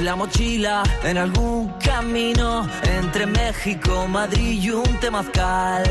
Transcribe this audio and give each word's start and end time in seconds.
la 0.00 0.14
mochila 0.14 0.82
en 1.04 1.16
algún 1.16 1.68
camino 1.78 2.68
entre 2.82 3.24
México, 3.24 4.06
Madrid 4.08 4.62
y 4.62 4.70
un 4.70 5.00
temazcal. 5.00 5.84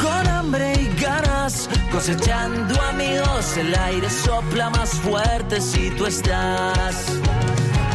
Con 0.00 0.28
hambre 0.28 0.74
y 0.74 1.00
ganas, 1.00 1.68
cosechando 1.90 2.80
amigos, 2.82 3.56
el 3.56 3.74
aire 3.74 4.08
sopla 4.08 4.70
más 4.70 4.90
fuerte 4.90 5.60
si 5.60 5.90
tú 5.90 6.06
estás. 6.06 6.94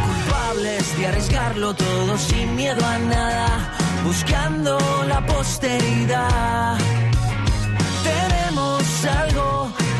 Culpables 0.07 0.97
de 0.97 1.07
arriesgarlo 1.07 1.73
todo 1.73 2.17
sin 2.17 2.55
miedo 2.57 2.85
a 2.85 2.99
nada, 2.99 3.77
buscando 4.03 4.77
la 5.07 5.25
posteridad. 5.25 6.77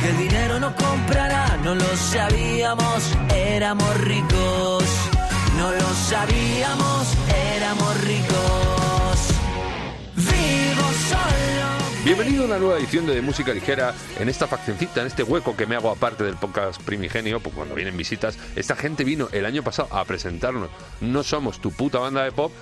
Que 0.01 0.09
el 0.09 0.17
dinero 0.17 0.59
no 0.59 0.73
comprará, 0.75 1.57
no 1.57 1.75
lo 1.75 1.95
sabíamos, 1.97 3.17
éramos 3.35 4.01
ricos. 4.01 4.83
No 5.57 5.71
lo 5.71 5.89
sabíamos, 5.93 7.17
éramos 7.55 8.01
ricos. 8.01 9.29
Vivo 10.15 10.87
solo. 11.09 12.05
Bienvenido 12.05 12.43
a 12.43 12.45
una 12.47 12.59
nueva 12.59 12.77
edición 12.77 13.05
de, 13.07 13.15
de 13.15 13.21
Música 13.21 13.53
Ligera 13.53 13.93
en 14.19 14.29
esta 14.29 14.47
faccioncita, 14.47 15.01
en 15.01 15.07
este 15.07 15.23
hueco 15.23 15.57
que 15.57 15.65
me 15.65 15.75
hago 15.75 15.89
aparte 15.89 16.23
del 16.23 16.35
podcast 16.35 16.81
primigenio, 16.81 17.41
pues 17.41 17.53
cuando 17.55 17.75
vienen 17.75 17.97
visitas. 17.97 18.37
Esta 18.55 18.75
gente 18.75 19.03
vino 19.03 19.27
el 19.33 19.45
año 19.45 19.63
pasado 19.63 19.89
a 19.91 20.05
presentarnos. 20.05 20.69
No 21.01 21.23
somos 21.23 21.59
tu 21.59 21.71
puta 21.71 21.99
banda 21.99 22.23
de 22.23 22.31
pop 22.31 22.53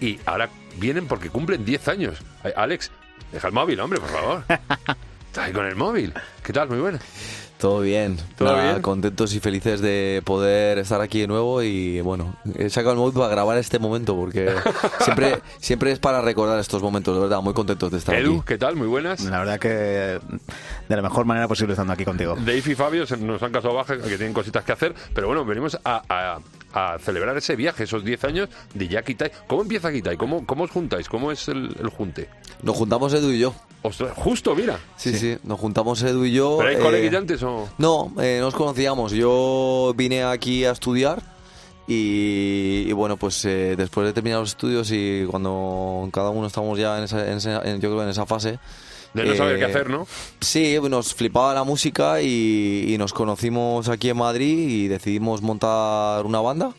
y 0.00 0.18
ahora 0.26 0.50
vienen 0.78 1.06
porque 1.06 1.30
cumplen 1.30 1.64
10 1.64 1.88
años. 1.88 2.18
Alex, 2.56 2.90
deja 3.30 3.46
el 3.46 3.54
móvil, 3.54 3.78
hombre, 3.78 4.00
por 4.00 4.08
favor. 4.08 4.44
Está 5.30 5.44
ahí 5.44 5.52
con 5.52 5.64
el 5.64 5.76
móvil. 5.76 6.12
¿Qué 6.42 6.52
tal? 6.52 6.68
Muy 6.68 6.78
buena. 6.80 6.98
Todo 7.58 7.80
bien, 7.82 8.16
¿Todo 8.38 8.56
Nada, 8.56 8.70
bien? 8.70 8.82
contentos 8.82 9.34
y 9.34 9.38
felices 9.40 9.82
de 9.82 10.22
poder 10.24 10.78
estar 10.78 11.02
aquí 11.02 11.20
de 11.20 11.26
nuevo 11.26 11.62
y 11.62 12.00
bueno, 12.00 12.34
he 12.56 12.70
sacado 12.70 12.92
el 12.92 12.98
móvil 12.98 13.12
para 13.12 13.28
grabar 13.28 13.58
este 13.58 13.78
momento 13.78 14.16
porque 14.16 14.50
siempre, 15.04 15.40
siempre 15.58 15.92
es 15.92 15.98
para 15.98 16.22
recordar 16.22 16.58
estos 16.58 16.80
momentos, 16.82 17.14
de 17.14 17.20
verdad, 17.20 17.42
muy 17.42 17.52
contentos 17.52 17.90
de 17.92 17.98
estar 17.98 18.14
Edu, 18.14 18.36
aquí. 18.38 18.44
¿qué 18.46 18.56
tal? 18.58 18.76
Muy 18.76 18.86
buenas. 18.88 19.20
La 19.24 19.40
verdad 19.40 19.58
que 19.60 19.68
de 19.68 20.20
la 20.96 21.02
mejor 21.02 21.26
manera 21.26 21.46
posible 21.48 21.74
estando 21.74 21.92
aquí 21.92 22.06
contigo. 22.06 22.34
Dave 22.36 22.62
y 22.64 22.74
Fabio 22.74 23.06
se- 23.06 23.18
nos 23.18 23.42
han 23.42 23.52
casado 23.52 23.74
baja, 23.74 23.98
que 23.98 24.08
tienen 24.16 24.32
cositas 24.32 24.64
que 24.64 24.72
hacer, 24.72 24.94
pero 25.14 25.26
bueno, 25.26 25.44
venimos 25.44 25.78
a, 25.84 26.02
a- 26.08 26.38
a 26.72 26.98
celebrar 26.98 27.36
ese 27.36 27.56
viaje, 27.56 27.84
esos 27.84 28.04
10 28.04 28.24
años 28.24 28.48
de 28.74 28.88
ya 28.88 29.02
Kitai. 29.02 29.30
¿Cómo 29.46 29.62
empieza 29.62 29.90
Kitai? 29.92 30.16
¿Cómo, 30.16 30.46
¿Cómo 30.46 30.64
os 30.64 30.70
juntáis? 30.70 31.08
¿Cómo 31.08 31.32
es 31.32 31.48
el, 31.48 31.74
el 31.80 31.88
junte? 31.88 32.28
Nos 32.62 32.76
juntamos 32.76 33.12
Edu 33.14 33.30
y 33.30 33.38
yo. 33.40 33.54
Ostras, 33.82 34.12
justo, 34.14 34.54
mira. 34.54 34.78
Sí, 34.96 35.14
sí, 35.16 35.38
nos 35.42 35.58
juntamos 35.58 36.02
Edu 36.02 36.24
y 36.26 36.32
yo. 36.32 36.58
¿Pero 36.58 36.88
hay 36.88 37.06
eh, 37.06 37.16
antes 37.16 37.42
o...? 37.42 37.68
No, 37.78 38.12
eh, 38.20 38.38
nos 38.40 38.54
conocíamos. 38.54 39.12
Yo 39.12 39.94
vine 39.96 40.22
aquí 40.24 40.64
a 40.66 40.72
estudiar 40.72 41.22
y, 41.88 42.84
y 42.86 42.92
bueno, 42.92 43.16
pues 43.16 43.44
eh, 43.44 43.74
después 43.76 44.06
de 44.06 44.12
terminar 44.12 44.40
los 44.40 44.50
estudios 44.50 44.90
y 44.92 45.24
cuando 45.28 46.08
cada 46.12 46.30
uno 46.30 46.46
estamos 46.46 46.78
ya 46.78 46.98
en 46.98 47.04
esa, 47.04 47.26
en 47.30 47.38
esa- 47.38 47.62
en- 47.62 47.80
yo 47.80 47.90
creo 47.90 48.02
en 48.02 48.10
esa 48.10 48.26
fase. 48.26 48.58
De 49.14 49.24
no 49.24 49.34
saber 49.34 49.56
eh, 49.56 49.58
qué 49.58 49.64
hacer, 49.64 49.90
¿no? 49.90 50.06
Sí, 50.40 50.78
nos 50.88 51.14
flipaba 51.14 51.52
la 51.54 51.64
música 51.64 52.22
y, 52.22 52.84
y 52.88 52.96
nos 52.98 53.12
conocimos 53.12 53.88
aquí 53.88 54.08
en 54.10 54.16
Madrid 54.18 54.68
y 54.68 54.88
decidimos 54.88 55.42
montar 55.42 56.24
una 56.24 56.40
banda 56.40 56.72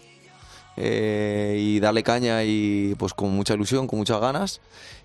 eh, 0.77 1.57
y 1.59 1.79
darle 1.79 2.03
caña 2.03 2.43
y 2.43 2.95
pues 2.97 3.13
con 3.13 3.31
mucha 3.31 3.53
ilusión, 3.53 3.87
con 3.87 3.99
muchas 3.99 4.19
ganas. 4.21 4.61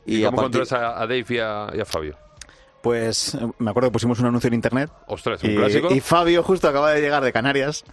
¿Y, 0.07 0.19
Y, 0.19 0.25
a 0.25 0.27
cómo 0.31 0.43
partir- 0.43 0.61
encontrás 0.63 0.81
a, 0.81 0.97
a 1.03 1.07
Dave 1.07 1.25
y 1.29 1.39
a, 1.39 1.67
y 1.77 1.81
a 1.81 1.85
Fabio? 1.85 2.17
Pues 2.83 3.35
eh, 3.35 3.39
me 3.59 3.71
acuerdo 3.71 3.89
que 3.89 3.95
pusimos 3.95 4.21
un 4.21 4.27
anuncio 4.27 4.47
en 4.49 4.55
internet 4.55 4.91
Ostras, 5.09 5.43
un 5.43 5.51
y, 5.51 5.57
clásico. 5.57 5.93
y 5.93 6.01
Fabio 6.01 6.43
justo 6.45 6.69
acaba 6.69 6.93
de 6.93 7.01
llegar 7.01 7.25
de 7.25 7.33
Canarias 7.33 7.85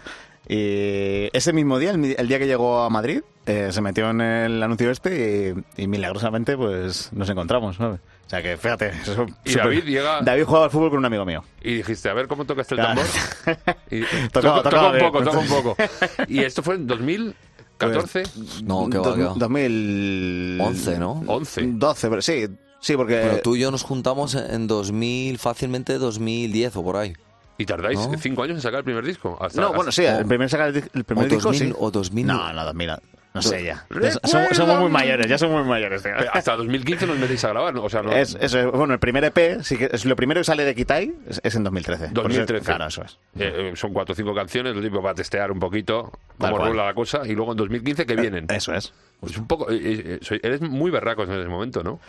y 0.48 1.30
ese 1.36 1.54
mismo 1.54 1.80
día, 1.80 1.92
el, 1.92 2.15
el 2.17 2.27
día 2.27 2.39
que 2.39 2.48
llegó 2.48 2.81
a 2.81 2.89
Madrid, 2.89 3.21
eh, 3.45 3.70
se 3.71 3.81
metió 3.81 4.09
en 4.09 4.21
el 4.21 4.61
anuncio 4.64 4.89
este 4.92 5.55
y, 5.77 5.83
y 5.83 5.87
milagrosamente 5.87 6.55
pues 6.58 7.11
nos 7.14 7.30
encontramos. 7.30 7.77
¿sabes? 7.77 7.99
O 8.26 8.30
sea 8.30 8.42
que 8.42 8.58
fíjate. 8.58 8.89
eso 8.89 9.26
Y 9.45 9.52
súper- 9.52 9.64
David 9.65 9.83
llega- 9.86 10.21
David 10.21 10.43
jugaba 10.43 10.65
al 10.65 10.71
fútbol 10.71 10.89
con 10.89 10.99
un 10.99 11.05
amigo 11.05 11.26
mío. 11.26 11.43
Y 11.61 11.76
dijiste, 11.76 12.09
a 12.09 12.14
ver 12.14 12.27
cómo 12.27 12.45
tocas 12.45 12.70
el 12.71 12.77
Claro. 12.77 13.02
tambor. 13.45 13.76
Y, 13.92 14.02
Tocaba, 14.30 14.58
toca, 14.64 14.70
tocaba 14.70 14.92
un 14.92 14.99
poco, 14.99 15.23
toca 15.23 15.37
un 15.39 15.48
poco. 15.48 15.76
Y 16.27 16.39
esto 16.39 16.64
fue 16.64 16.75
en 16.75 16.87
2014, 16.87 18.23
No, 18.64 18.89
que 18.89 18.98
va, 18.98 19.04
Dos- 19.08 19.15
que 19.15 19.23
va. 19.23 19.33
2011, 19.36 20.64
11, 20.64 20.99
¿no? 20.99 21.23
11. 21.27 21.61
12, 21.73 22.10
pero 22.10 22.21
sí, 22.21 22.45
sí, 22.80 22.95
porque... 22.95 23.15
Pero 23.15 23.42
tú 23.42 23.55
y 23.55 23.60
yo 23.60 23.71
nos 23.71 23.83
juntamos 23.83 24.36
en 24.36 24.67
2000, 24.67 25.37
fácilmente 25.37 25.98
2010 25.98 26.75
o 26.77 26.83
por 26.83 26.98
ahí. 26.98 27.14
Y 27.58 27.65
tardáis 27.65 27.99
¿No? 27.99 28.17
cinco 28.17 28.43
años 28.43 28.55
en 28.55 28.61
sacar 28.61 28.80
el 28.80 28.83
primer 28.86 29.05
disco. 29.05 29.37
Hasta, 29.39 29.61
No, 29.61 29.73
bueno, 29.73 29.91
sí, 29.91 30.03
el 30.05 30.25
primer, 30.25 30.49
sacar 30.49 30.69
el, 30.69 30.83
el 30.93 31.03
primer 31.03 31.25
o 31.25 31.30
disco 31.30 31.49
2000, 31.49 31.67
sí. 31.69 31.75
o 31.80 31.91
2000. 31.91 32.25
No, 32.27 32.53
no, 32.53 32.65
2000. 32.65 32.91
No 33.36 33.41
sé 33.41 33.64
ya. 33.64 33.83
Somos, 34.25 34.55
somos 34.55 34.80
muy 34.80 34.89
mayores, 34.91 35.25
ya 35.27 35.39
somos 35.39 35.61
muy 35.61 35.69
mayores. 35.69 36.03
tío. 36.03 36.11
hasta- 36.15 36.31
Hasta 36.31 36.55
2015 36.55 37.08
nos 37.08 37.17
metéis 37.17 37.43
a 37.45 37.49
grabar, 37.49 37.73
¿no? 37.73 37.83
O 37.83 37.89
sea, 37.89 38.03
no, 38.03 38.11
Es, 38.11 38.37
eso 38.39 38.71
bueno, 38.71 38.93
el 38.93 38.99
primer 38.99 39.23
EP, 39.23 39.63
sí 39.63 39.75
que 39.75 39.89
es 39.92 40.05
lo 40.05 40.15
primero 40.15 40.39
que 40.42 40.43
sale 40.45 40.63
de 40.63 40.75
Kitai 40.75 41.11
es, 41.27 41.42
es 41.43 41.55
en 41.55 41.63
2013. 41.63 42.09
Por 42.09 42.11
eso- 42.11 42.21
2013. 42.42 42.65
claro, 42.65 42.86
eso 42.86 43.03
es. 43.03 43.13
eh, 43.39 43.71
eh, 43.71 43.75
son 43.75 43.92
cuatro 43.92 44.13
o 44.13 44.15
cinco 44.15 44.36
canciones, 44.36 44.75
lo 44.75 44.81
tipo 44.83 45.02
para 45.02 45.15
testear 45.15 45.52
un 45.52 45.58
poquito 45.59 46.11
cómo 46.37 46.59
rula 46.59 46.86
la 46.86 46.93
cosa. 46.93 47.21
Y 47.25 47.33
luego 47.33 47.53
en 47.53 47.58
2015 47.58 48.05
que 48.05 48.15
vienen. 48.15 48.45
Eso 48.49 48.71
es. 48.73 48.93
Pues 49.19 49.36
un 49.36 49.47
poco, 49.47 49.71
eh, 49.71 49.77
eh, 49.81 50.19
soy- 50.21 50.39
eres 50.43 50.61
muy 50.61 50.92
berraco 50.92 51.23
en 51.23 51.31
ese 51.31 51.49
momento, 51.49 51.81
¿no? 51.83 51.99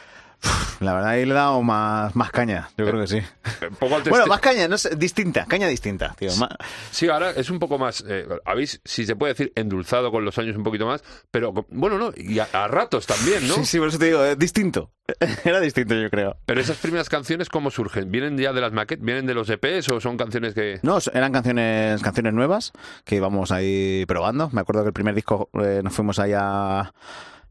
La 0.80 0.92
verdad, 0.94 1.10
ahí 1.10 1.24
le 1.24 1.30
he 1.32 1.34
dado 1.34 1.62
más, 1.62 2.14
más 2.16 2.30
caña. 2.30 2.68
Yo 2.76 2.84
creo 2.84 3.00
que 3.00 3.06
sí. 3.06 3.16
Eh, 3.18 3.70
poco 3.78 3.96
al 3.96 4.02
Bueno, 4.02 4.26
más 4.26 4.40
caña, 4.40 4.68
no 4.68 4.76
sé, 4.76 4.94
distinta, 4.96 5.46
caña 5.46 5.66
distinta, 5.68 6.14
tío. 6.18 6.34
Ma- 6.36 6.48
Sí, 6.90 7.08
ahora 7.08 7.30
es 7.30 7.48
un 7.50 7.58
poco 7.58 7.78
más, 7.78 8.04
eh, 8.06 8.26
habéis, 8.44 8.80
si 8.84 9.06
se 9.06 9.16
puede 9.16 9.32
decir, 9.34 9.52
endulzado 9.54 10.10
con 10.10 10.24
los 10.24 10.36
años 10.38 10.56
un 10.56 10.62
poquito 10.64 10.86
más, 10.86 11.02
pero 11.30 11.52
bueno, 11.70 11.96
no, 11.98 12.12
y 12.16 12.38
a, 12.38 12.48
a 12.52 12.68
ratos 12.68 13.06
también, 13.06 13.46
¿no? 13.48 13.54
Sí, 13.54 13.64
sí, 13.64 13.78
por 13.78 13.88
eso 13.88 13.98
te 13.98 14.06
digo, 14.06 14.24
eh, 14.24 14.36
distinto. 14.36 14.90
Era 15.44 15.60
distinto, 15.60 15.94
yo 15.94 16.08
creo. 16.10 16.36
Pero 16.46 16.60
esas 16.60 16.78
primeras 16.78 17.08
canciones, 17.08 17.48
¿cómo 17.48 17.70
surgen? 17.70 18.10
¿Vienen 18.10 18.36
ya 18.38 18.52
de 18.52 18.60
las 18.60 18.72
maquettes? 18.72 19.04
¿Vienen 19.04 19.26
de 19.26 19.34
los 19.34 19.48
EPs 19.50 19.88
o 19.90 20.00
son 20.00 20.16
canciones 20.16 20.54
que...? 20.54 20.80
No, 20.82 20.98
eran 21.12 21.32
canciones, 21.32 22.02
canciones 22.02 22.32
nuevas 22.32 22.72
que 23.04 23.16
íbamos 23.16 23.52
ahí 23.52 24.04
probando. 24.06 24.48
Me 24.52 24.60
acuerdo 24.62 24.82
que 24.82 24.88
el 24.88 24.94
primer 24.94 25.14
disco 25.14 25.50
eh, 25.62 25.80
nos 25.84 25.92
fuimos 25.92 26.18
allá 26.18 26.40
a 26.80 26.94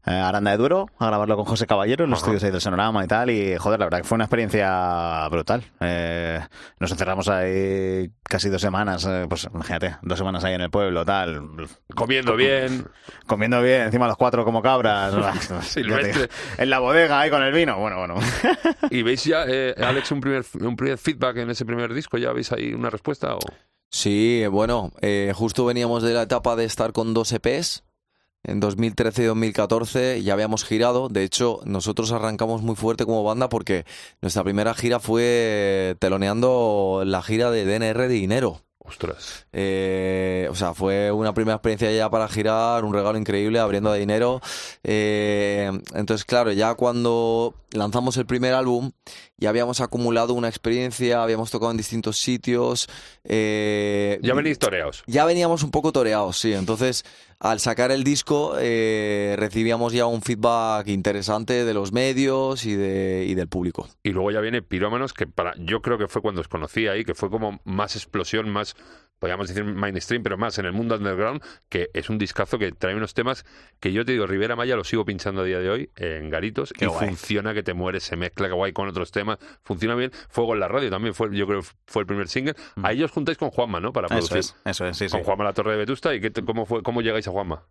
Aranda 0.04 0.50
de 0.50 0.56
Duero 0.58 0.86
a 0.98 1.06
grabarlo 1.06 1.36
con 1.36 1.44
José 1.46 1.66
Caballero 1.66 2.04
en 2.04 2.10
los 2.10 2.18
Ajá. 2.18 2.26
estudios 2.26 2.44
ahí 2.44 2.50
del 2.50 2.60
Sonorama 2.60 3.04
y 3.04 3.08
tal. 3.08 3.30
Y 3.30 3.56
joder, 3.56 3.78
la 3.80 3.86
verdad 3.86 3.98
que 3.98 4.04
fue 4.04 4.16
una 4.16 4.24
experiencia 4.24 5.26
brutal. 5.30 5.64
Eh, 5.80 6.40
nos 6.78 6.90
encerramos 6.92 7.28
ahí 7.28 8.10
casi 8.22 8.48
dos 8.48 8.60
semanas, 8.60 9.06
eh, 9.08 9.26
pues 9.28 9.48
imagínate, 9.52 9.96
dos 10.02 10.18
semanas 10.18 10.44
ahí 10.44 10.54
en 10.54 10.60
el 10.60 10.70
pueblo, 10.70 11.04
tal. 11.04 11.68
Comiendo 11.94 12.36
bien, 12.36 12.86
Comiendo 13.26 13.62
bien, 13.62 13.82
encima 13.82 14.06
los 14.06 14.16
cuatro 14.16 14.44
como 14.44 14.60
cabras. 14.62 15.14
Silvestre. 15.66 16.28
en 16.58 16.70
la 16.70 16.78
bodega 16.80 17.20
ahí 17.20 17.30
con 17.30 17.42
el 17.42 17.52
vino. 17.52 17.78
Bueno, 17.78 17.98
bueno. 17.98 18.14
¿Y 18.90 19.02
veis 19.02 19.24
ya, 19.24 19.44
eh, 19.46 19.74
Alex, 19.78 20.12
un 20.12 20.20
primer, 20.20 20.44
un 20.60 20.76
primer 20.76 20.98
feedback 20.98 21.38
en 21.38 21.50
ese 21.50 21.64
primer 21.64 21.94
disco? 21.94 22.18
¿Ya 22.18 22.32
veis 22.32 22.52
ahí 22.52 22.74
una 22.74 22.90
respuesta? 22.90 23.34
O... 23.36 23.38
Sí, 23.90 24.44
bueno, 24.50 24.92
eh, 25.00 25.32
justo 25.34 25.64
veníamos 25.64 26.02
de 26.02 26.12
la 26.12 26.22
etapa 26.22 26.56
de 26.56 26.64
estar 26.64 26.92
con 26.92 27.14
dos 27.14 27.32
EPs. 27.32 27.84
En 28.44 28.60
2013 28.60 29.22
y 29.22 29.26
2014 29.26 30.22
ya 30.22 30.34
habíamos 30.34 30.64
girado. 30.64 31.08
De 31.08 31.24
hecho, 31.24 31.60
nosotros 31.64 32.12
arrancamos 32.12 32.62
muy 32.62 32.76
fuerte 32.76 33.06
como 33.06 33.24
banda 33.24 33.48
porque 33.48 33.84
nuestra 34.20 34.44
primera 34.44 34.74
gira 34.74 35.00
fue 35.00 35.96
teloneando 35.98 37.02
la 37.06 37.22
gira 37.22 37.50
de 37.50 37.64
DNR 37.64 38.02
de 38.02 38.08
Dinero. 38.08 38.60
Ostras. 38.86 39.46
Eh, 39.52 40.46
o 40.50 40.54
sea, 40.54 40.74
fue 40.74 41.10
una 41.10 41.32
primera 41.32 41.56
experiencia 41.56 41.90
ya 41.90 42.10
para 42.10 42.28
girar, 42.28 42.84
un 42.84 42.92
regalo 42.92 43.16
increíble 43.16 43.58
abriendo 43.58 43.90
de 43.90 43.98
dinero. 43.98 44.42
Eh, 44.82 45.70
entonces, 45.94 46.26
claro, 46.26 46.52
ya 46.52 46.74
cuando 46.74 47.54
lanzamos 47.74 48.16
el 48.16 48.26
primer 48.26 48.54
álbum, 48.54 48.92
ya 49.36 49.50
habíamos 49.50 49.80
acumulado 49.80 50.32
una 50.34 50.48
experiencia, 50.48 51.22
habíamos 51.22 51.50
tocado 51.50 51.70
en 51.70 51.76
distintos 51.76 52.18
sitios. 52.18 52.88
eh, 53.24 54.18
Ya 54.22 54.34
venís 54.34 54.58
toreados. 54.58 55.02
ya 55.06 55.24
veníamos 55.24 55.62
un 55.62 55.70
poco 55.70 55.92
toreados, 55.92 56.38
sí. 56.38 56.52
Entonces, 56.52 57.04
al 57.40 57.60
sacar 57.60 57.90
el 57.90 58.04
disco, 58.04 58.54
eh, 58.58 59.34
recibíamos 59.38 59.92
ya 59.92 60.06
un 60.06 60.22
feedback 60.22 60.88
interesante 60.88 61.64
de 61.64 61.74
los 61.74 61.92
medios 61.92 62.64
y, 62.64 62.74
de, 62.74 63.24
y 63.28 63.34
del 63.34 63.48
público. 63.48 63.88
Y 64.02 64.10
luego 64.10 64.30
ya 64.30 64.40
viene 64.40 64.62
Pirómanos, 64.62 65.12
que 65.12 65.26
para 65.26 65.52
yo 65.58 65.82
creo 65.82 65.98
que 65.98 66.08
fue 66.08 66.22
cuando 66.22 66.40
os 66.40 66.48
conocí 66.48 66.86
ahí, 66.86 67.04
que 67.04 67.14
fue 67.14 67.28
como 67.30 67.60
más 67.64 67.96
explosión, 67.96 68.48
más, 68.50 68.76
podríamos 69.18 69.48
decir 69.48 69.64
mainstream, 69.64 70.22
pero 70.22 70.38
más 70.38 70.58
en 70.58 70.66
el 70.66 70.72
mundo 70.72 70.94
underground, 70.96 71.42
que 71.68 71.88
es 71.92 72.08
un 72.08 72.18
discazo 72.18 72.58
que 72.58 72.72
trae 72.72 72.94
unos 72.94 73.14
temas 73.14 73.44
que 73.80 73.92
yo 73.92 74.04
te 74.04 74.12
digo, 74.12 74.26
Rivera 74.26 74.54
Maya 74.56 74.76
lo 74.76 74.84
sigo 74.84 75.04
pinchando 75.04 75.42
a 75.42 75.44
día 75.44 75.58
de 75.58 75.68
hoy 75.70 75.90
en 75.96 76.30
Garitos 76.30 76.72
Qué 76.72 76.84
y 76.86 76.88
guay. 76.88 77.08
funciona 77.08 77.52
que 77.52 77.62
te 77.64 77.74
mueres, 77.74 78.04
se 78.04 78.16
mezcla 78.16 78.46
que 78.46 78.54
guay 78.54 78.72
con 78.72 78.88
otros 78.88 79.10
temas, 79.10 79.38
funciona 79.64 79.94
bien. 79.96 80.12
Fuego 80.28 80.54
en 80.54 80.60
la 80.60 80.68
radio 80.68 80.90
también 80.90 81.14
fue, 81.14 81.34
yo 81.36 81.46
creo, 81.46 81.62
que 81.62 81.68
fue 81.86 82.02
el 82.02 82.06
primer 82.06 82.28
single. 82.28 82.54
Ahí 82.82 83.02
os 83.02 83.10
juntáis 83.10 83.38
con 83.38 83.50
Juanma, 83.50 83.80
¿no? 83.80 83.92
Para 83.92 84.08
Mm. 84.08 84.18
Eso 84.18 84.28
producir. 84.28 84.54
es, 84.64 84.70
eso 84.70 84.86
es, 84.86 84.96
sí, 84.96 85.08
sí. 85.08 85.12
Con 85.12 85.24
Juanma 85.24 85.44
La 85.44 85.52
Torre 85.52 85.72
de 85.72 85.78
Vetusta. 85.78 86.14
¿Y 86.14 86.20
qué 86.20 86.30
cómo, 86.32 86.66
fue, 86.66 86.82
cómo 86.82 87.00
llegáis 87.02 87.26
a 87.26 87.30
Juanma? 87.32 87.62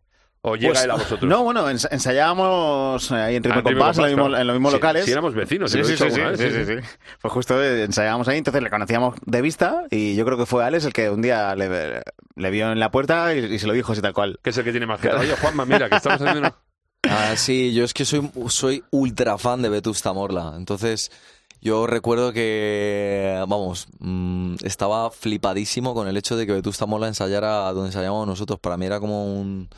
¿O 0.45 0.57
llega 0.57 0.74
Pues, 0.74 0.84
él 0.84 0.92
a 0.92 0.95
vosotros? 0.95 1.24
No, 1.30 1.42
bueno, 1.45 1.69
ens- 1.69 1.88
ensayábamos 1.90 3.10
eh, 3.12 3.16
ahí 3.16 3.36
en 3.38 3.44
Ritmo 3.44 3.60
Ah, 3.60 3.63
Compás, 3.63 3.98
en, 3.98 4.04
los 4.04 4.12
mismos- 4.12 4.28
claro. 4.28 4.42
en 4.42 4.48
los 4.48 4.54
mismos 4.56 4.72
Sí, 4.72 4.75
locales. 4.78 5.06
sí, 5.06 5.12
éramos 5.13 5.34
vecinos, 5.36 5.72
Sí, 5.72 5.78
sí, 5.86 5.92
sí, 5.92 5.98
sí, 5.98 6.04
alguna 6.04 6.36
sí, 6.36 6.44
vez, 6.44 6.54
sí, 6.54 6.66
sí, 6.66 6.81
sí. 6.81 6.88
Pues 7.22 7.34
justo 7.34 7.63
eh, 7.63 7.84
ensayábamos 7.84 8.28
ahí, 8.28 8.39
entonces 8.39 8.62
le 8.62 8.69
conocíamos 8.69 9.16
de 9.25 9.42
vista 9.42 9.84
y 9.89 10.16
yo 10.18 10.25
creo 10.25 10.38
que 10.38 10.46
fue 10.46 10.66
Alex 10.66 10.84
el 10.84 10.92
que 10.92 11.10
un 11.10 11.22
día 11.22 11.56
le, 11.56 12.01
le 12.36 12.51
vio 12.51 12.74
en 12.74 12.80
la 12.80 12.92
puerta 12.92 13.34
y, 13.34 13.39
y 13.54 13.57
se 13.60 13.68
lo 13.68 13.74
dijo 13.74 13.94
así 13.94 14.01
tal 14.01 14.12
cual. 14.13 14.38
Que 14.44 14.50
es 14.50 14.57
el 14.57 14.66
que 14.66 14.72
tiene 14.72 14.86
más 14.86 15.00
jeta. 15.00 15.18
Oye, 15.18 15.34
Juanma, 15.38 15.66
mira, 15.66 15.88
que 15.89 15.96
estamos 15.96 16.19
haciendo 16.22 16.39
una... 16.42 16.54
Ah, 17.15 17.36
sí, 17.38 17.74
yo 17.74 17.83
es 17.83 17.94
que 17.94 18.06
soy, 18.06 18.30
soy 18.50 18.83
ultra 18.92 19.38
fan 19.38 19.62
de 19.62 19.69
Vetusta 19.69 20.13
Morla. 20.13 20.54
Entonces, 20.57 21.12
yo 21.62 21.86
recuerdo 21.88 22.33
que, 22.33 23.36
vamos, 23.48 23.88
mm, 24.00 24.56
estaba 24.63 25.12
flipadísimo 25.12 25.94
con 25.94 26.07
el 26.07 26.18
hecho 26.18 26.36
de 26.36 26.45
que 26.48 26.54
Vetusta 26.54 26.86
Morla 26.86 27.07
ensayara 27.07 27.71
donde 27.71 27.89
ensayábamos 27.89 28.27
nosotros. 28.27 28.60
Para 28.60 28.77
mí 28.77 28.86
era 28.86 29.00
como 29.00 29.25
un, 29.39 29.69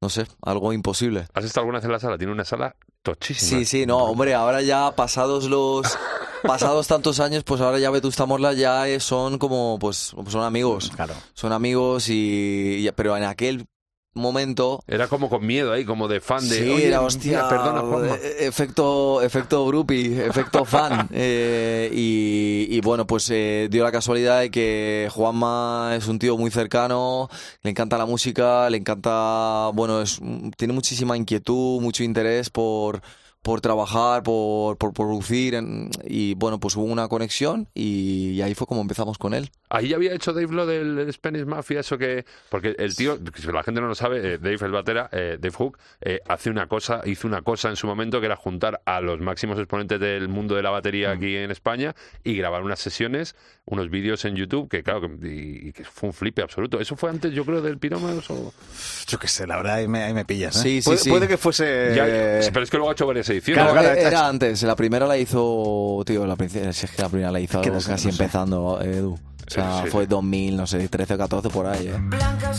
no 0.00 0.08
sé, 0.10 0.26
algo 0.42 0.72
imposible. 0.72 1.26
¿Has 1.34 1.44
estado 1.44 1.62
alguna 1.62 1.78
vez 1.78 1.84
en 1.86 1.92
la 1.92 1.98
sala? 2.00 2.18
Tiene 2.18 2.32
una 2.32 2.44
sala 2.44 2.76
tochísima. 3.02 3.58
Sí, 3.60 3.64
sí, 3.64 3.86
no, 3.86 3.98
hombre, 3.98 4.34
ahora 4.34 4.62
ya 4.62 4.90
pasados 4.94 5.44
los... 5.44 5.86
Pasados 6.44 6.86
tantos 6.86 7.20
años, 7.20 7.42
pues 7.42 7.62
ahora 7.62 7.78
ya 7.78 7.88
Vetusta 7.88 8.26
Morla 8.26 8.52
ya 8.52 8.86
es- 8.86 9.02
son 9.02 9.38
como, 9.38 9.78
pues, 9.80 10.14
son 10.28 10.42
amigos. 10.44 10.92
Claro. 10.94 11.14
Son 11.32 11.52
amigos 11.52 12.10
y... 12.10 12.86
y- 12.86 12.92
Pero 12.92 13.16
en 13.16 13.24
aquel 13.24 13.64
momento... 14.14 14.82
Era 14.86 15.08
como 15.08 15.28
con 15.28 15.44
miedo 15.46 15.72
ahí, 15.72 15.84
como 15.84 16.08
de 16.08 16.20
fan 16.20 16.46
de... 16.48 16.56
Sí, 16.64 16.70
Oye, 16.70 16.88
era 16.88 17.00
hostia. 17.00 17.44
mira, 17.44 17.48
perdona, 17.48 17.80
Juanma. 17.80 18.14
eh, 18.16 18.36
Efecto, 18.46 19.22
efecto 19.22 19.66
groupie, 19.66 20.26
efecto 20.26 20.64
fan. 20.64 21.08
Eh, 21.16 21.90
y, 21.92 22.66
y 22.70 22.80
bueno, 22.80 23.06
pues 23.06 23.28
eh, 23.30 23.68
dio 23.70 23.84
la 23.84 23.92
casualidad 23.92 24.40
de 24.40 24.50
que 24.50 25.08
Juanma 25.12 25.92
es 25.96 26.06
un 26.08 26.18
tío 26.18 26.36
muy 26.36 26.50
cercano, 26.50 27.28
le 27.62 27.70
encanta 27.70 27.96
la 27.98 28.06
música, 28.06 28.68
le 28.70 28.78
encanta, 28.78 29.70
bueno, 29.74 30.00
es, 30.02 30.20
tiene 30.56 30.74
muchísima 30.74 31.16
inquietud, 31.16 31.80
mucho 31.80 32.02
interés 32.04 32.50
por 32.50 33.00
por 33.44 33.60
trabajar, 33.60 34.22
por, 34.22 34.78
por 34.78 34.94
producir 34.94 35.54
en- 35.54 35.90
y 36.06 36.32
bueno, 36.34 36.58
pues 36.58 36.74
hubo 36.76 36.84
una 36.86 37.08
conexión 37.08 37.68
y, 37.74 38.30
y 38.30 38.40
ahí 38.42 38.54
fue 38.54 38.66
como 38.66 38.80
empezamos 38.80 39.18
con 39.18 39.34
él. 39.34 39.50
Ahí 39.68 39.88
ya 39.88 39.96
había 39.96 40.14
hecho 40.14 40.32
Dave 40.32 40.48
lo 40.52 40.64
del 40.66 41.12
Spanish 41.12 41.44
Mafia, 41.44 41.80
eso 41.80 41.98
que... 41.98 42.24
Porque 42.48 42.74
el 42.78 42.96
tío, 42.96 43.18
si 43.34 43.46
la 43.52 43.62
gente 43.62 43.80
no 43.82 43.88
lo 43.88 43.94
sabe, 43.94 44.34
eh, 44.34 44.38
Dave 44.38 44.58
el 44.62 44.70
batera, 44.72 45.10
eh, 45.12 45.36
Dave 45.38 45.54
Hook, 45.54 45.78
eh, 46.00 46.20
hace 46.26 46.48
una 46.48 46.68
cosa, 46.68 47.02
hizo 47.04 47.26
una 47.28 47.42
cosa 47.42 47.68
en 47.68 47.76
su 47.76 47.86
momento 47.86 48.18
que 48.20 48.26
era 48.26 48.36
juntar 48.36 48.80
a 48.86 49.00
los 49.02 49.20
máximos 49.20 49.58
exponentes 49.58 50.00
del 50.00 50.28
mundo 50.28 50.54
de 50.54 50.62
la 50.62 50.70
batería 50.70 51.10
aquí 51.10 51.36
en 51.36 51.50
España 51.50 51.94
y 52.22 52.34
grabar 52.36 52.62
unas 52.62 52.80
sesiones, 52.80 53.36
unos 53.66 53.88
vídeos 53.88 54.24
en 54.26 54.36
YouTube, 54.36 54.68
que 54.68 54.82
claro, 54.82 55.00
que, 55.02 55.26
y, 55.26 55.68
y 55.68 55.72
que 55.72 55.84
fue 55.84 56.08
un 56.08 56.12
flipe 56.12 56.42
absoluto. 56.42 56.80
¿Eso 56.80 56.96
fue 56.96 57.08
antes, 57.10 57.32
yo 57.32 57.44
creo, 57.46 57.62
del 57.62 57.78
Pirómanos 57.78 58.28
o...? 58.30 58.52
Yo 59.06 59.18
qué 59.18 59.26
sé, 59.26 59.46
la 59.46 59.56
verdad, 59.56 59.76
ahí 59.76 59.88
me, 59.88 60.02
ahí 60.02 60.12
me 60.12 60.24
pillas. 60.26 60.56
¿eh? 60.56 60.60
Sí, 60.62 60.82
sí, 60.82 60.86
puede, 60.86 60.98
sí. 60.98 61.10
puede 61.10 61.28
que 61.28 61.38
fuese... 61.38 61.92
Ya, 61.96 62.04
pero 62.52 62.62
es 62.62 62.70
que 62.70 62.76
luego 62.76 62.90
ha 62.90 62.92
hecho 62.92 63.06
varias 63.06 63.28
ediciones. 63.30 63.62
Claro, 63.64 63.78
claro, 63.80 63.96
Eh, 63.96 64.00
era 64.02 64.10
hecho. 64.10 64.24
antes, 64.26 64.62
la 64.64 64.76
primera 64.76 65.06
la 65.06 65.16
hizo, 65.16 66.02
tío, 66.06 66.26
la, 66.26 66.34
es 66.34 66.90
que 66.94 67.02
la 67.02 67.08
primera 67.08 67.30
la 67.32 67.40
hizo 67.40 67.60
casi 67.62 67.88
no 67.88 67.96
sé. 67.96 68.08
empezando, 68.10 68.80
Edu. 68.82 69.14
O 69.46 69.50
sea, 69.50 69.64
¿En 69.70 69.76
serio? 69.76 69.92
fue 69.92 70.06
2000, 70.06 70.56
no 70.56 70.66
sé, 70.66 70.88
13 70.88 71.14
o 71.14 71.18
14 71.18 71.48
por 71.50 71.66
ahí, 71.66 71.86
¿eh? 71.88 71.94
Blanca 72.00 72.52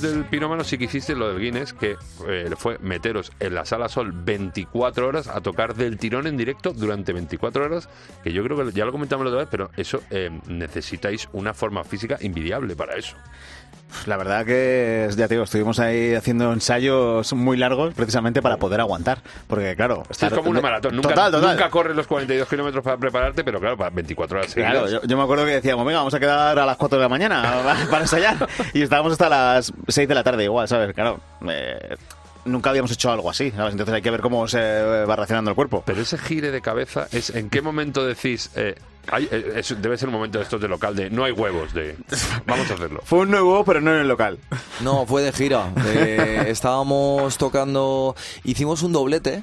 Del 0.00 0.24
Pirómano 0.26 0.62
sí 0.62 0.78
que 0.78 0.84
hiciste 0.84 1.16
lo 1.16 1.28
del 1.28 1.40
Guinness, 1.40 1.72
que 1.72 1.96
eh, 2.28 2.50
fue 2.56 2.78
meteros 2.78 3.32
en 3.40 3.54
la 3.54 3.64
sala 3.64 3.88
Sol 3.88 4.12
24 4.12 5.08
horas 5.08 5.26
a 5.26 5.40
tocar 5.40 5.74
del 5.74 5.98
tirón 5.98 6.26
en 6.26 6.36
directo 6.36 6.72
durante 6.72 7.12
24 7.12 7.64
horas, 7.64 7.88
que 8.22 8.32
yo 8.32 8.44
creo 8.44 8.56
que 8.64 8.72
ya 8.72 8.84
lo 8.84 8.92
comentamos 8.92 9.24
la 9.24 9.30
otra 9.30 9.40
vez, 9.40 9.48
pero 9.50 9.70
eso 9.76 10.00
eh, 10.10 10.30
necesitáis 10.46 11.28
una 11.32 11.52
forma 11.52 11.82
física 11.82 12.16
invidiable 12.20 12.76
para 12.76 12.96
eso. 12.96 13.16
La 14.06 14.16
verdad 14.16 14.44
que, 14.44 15.08
ya 15.16 15.28
te 15.28 15.34
digo, 15.34 15.44
estuvimos 15.44 15.78
ahí 15.80 16.14
haciendo 16.14 16.52
ensayos 16.52 17.32
muy 17.32 17.56
largos 17.56 17.94
precisamente 17.94 18.42
para 18.42 18.56
poder 18.56 18.80
aguantar. 18.80 19.18
Porque, 19.46 19.74
claro... 19.76 20.02
Sí, 20.10 20.26
es 20.26 20.32
como 20.32 20.50
una 20.50 20.60
maratón, 20.60 20.96
nunca, 20.96 21.10
Total, 21.10 21.32
total. 21.32 21.50
nunca 21.56 21.70
corres 21.70 21.96
los 21.96 22.06
42 22.06 22.48
kilómetros 22.48 22.84
para 22.84 22.96
prepararte, 22.96 23.44
pero 23.44 23.60
claro, 23.60 23.76
para 23.76 23.90
24 23.90 24.38
horas 24.38 24.54
Claro, 24.54 24.88
yo, 24.88 25.02
yo 25.02 25.16
me 25.16 25.22
acuerdo 25.22 25.44
que 25.44 25.52
decíamos, 25.52 25.84
venga, 25.86 25.98
vamos 25.98 26.14
a 26.14 26.20
quedar 26.20 26.58
a 26.58 26.66
las 26.66 26.76
4 26.76 26.98
de 26.98 27.02
la 27.02 27.08
mañana 27.08 27.42
para, 27.64 27.86
para 27.90 28.02
ensayar. 28.02 28.36
Y 28.74 28.82
estábamos 28.82 29.12
hasta 29.12 29.28
las 29.28 29.72
6 29.88 30.08
de 30.08 30.14
la 30.14 30.22
tarde 30.22 30.44
igual, 30.44 30.68
¿sabes? 30.68 30.94
Claro, 30.94 31.20
eh, 31.48 31.96
nunca 32.48 32.70
habíamos 32.70 32.90
hecho 32.90 33.10
algo 33.12 33.30
así, 33.30 33.50
¿sabes? 33.50 33.72
Entonces 33.72 33.94
hay 33.94 34.02
que 34.02 34.10
ver 34.10 34.20
cómo 34.20 34.48
se 34.48 34.58
va 35.04 35.14
reaccionando 35.16 35.50
el 35.50 35.54
cuerpo. 35.54 35.82
Pero 35.86 36.00
ese 36.02 36.18
gire 36.18 36.50
de 36.50 36.60
cabeza 36.60 37.06
es 37.12 37.30
en 37.30 37.50
qué 37.50 37.62
momento 37.62 38.04
decís, 38.04 38.50
eh, 38.56 38.74
hay- 39.10 39.28
eh, 39.30 39.52
es- 39.56 39.80
debe 39.80 39.96
ser 39.96 40.08
un 40.08 40.14
momento 40.14 40.38
de 40.38 40.44
estos 40.44 40.60
de 40.60 40.68
local 40.68 40.94
de 40.96 41.10
no 41.10 41.24
hay 41.24 41.32
huevos, 41.32 41.72
de 41.74 41.96
vamos 42.46 42.70
a 42.70 42.74
hacerlo. 42.74 43.00
Fue 43.04 43.20
un 43.20 43.30
nuevo, 43.30 43.64
pero 43.64 43.80
no 43.80 43.92
en 43.94 44.00
el 44.00 44.08
local. 44.08 44.38
No, 44.80 45.06
fue 45.06 45.22
de 45.22 45.32
gira. 45.32 45.72
Eh, 45.86 46.44
estábamos 46.48 47.38
tocando, 47.38 48.14
hicimos 48.44 48.82
un 48.82 48.92
doblete 48.92 49.42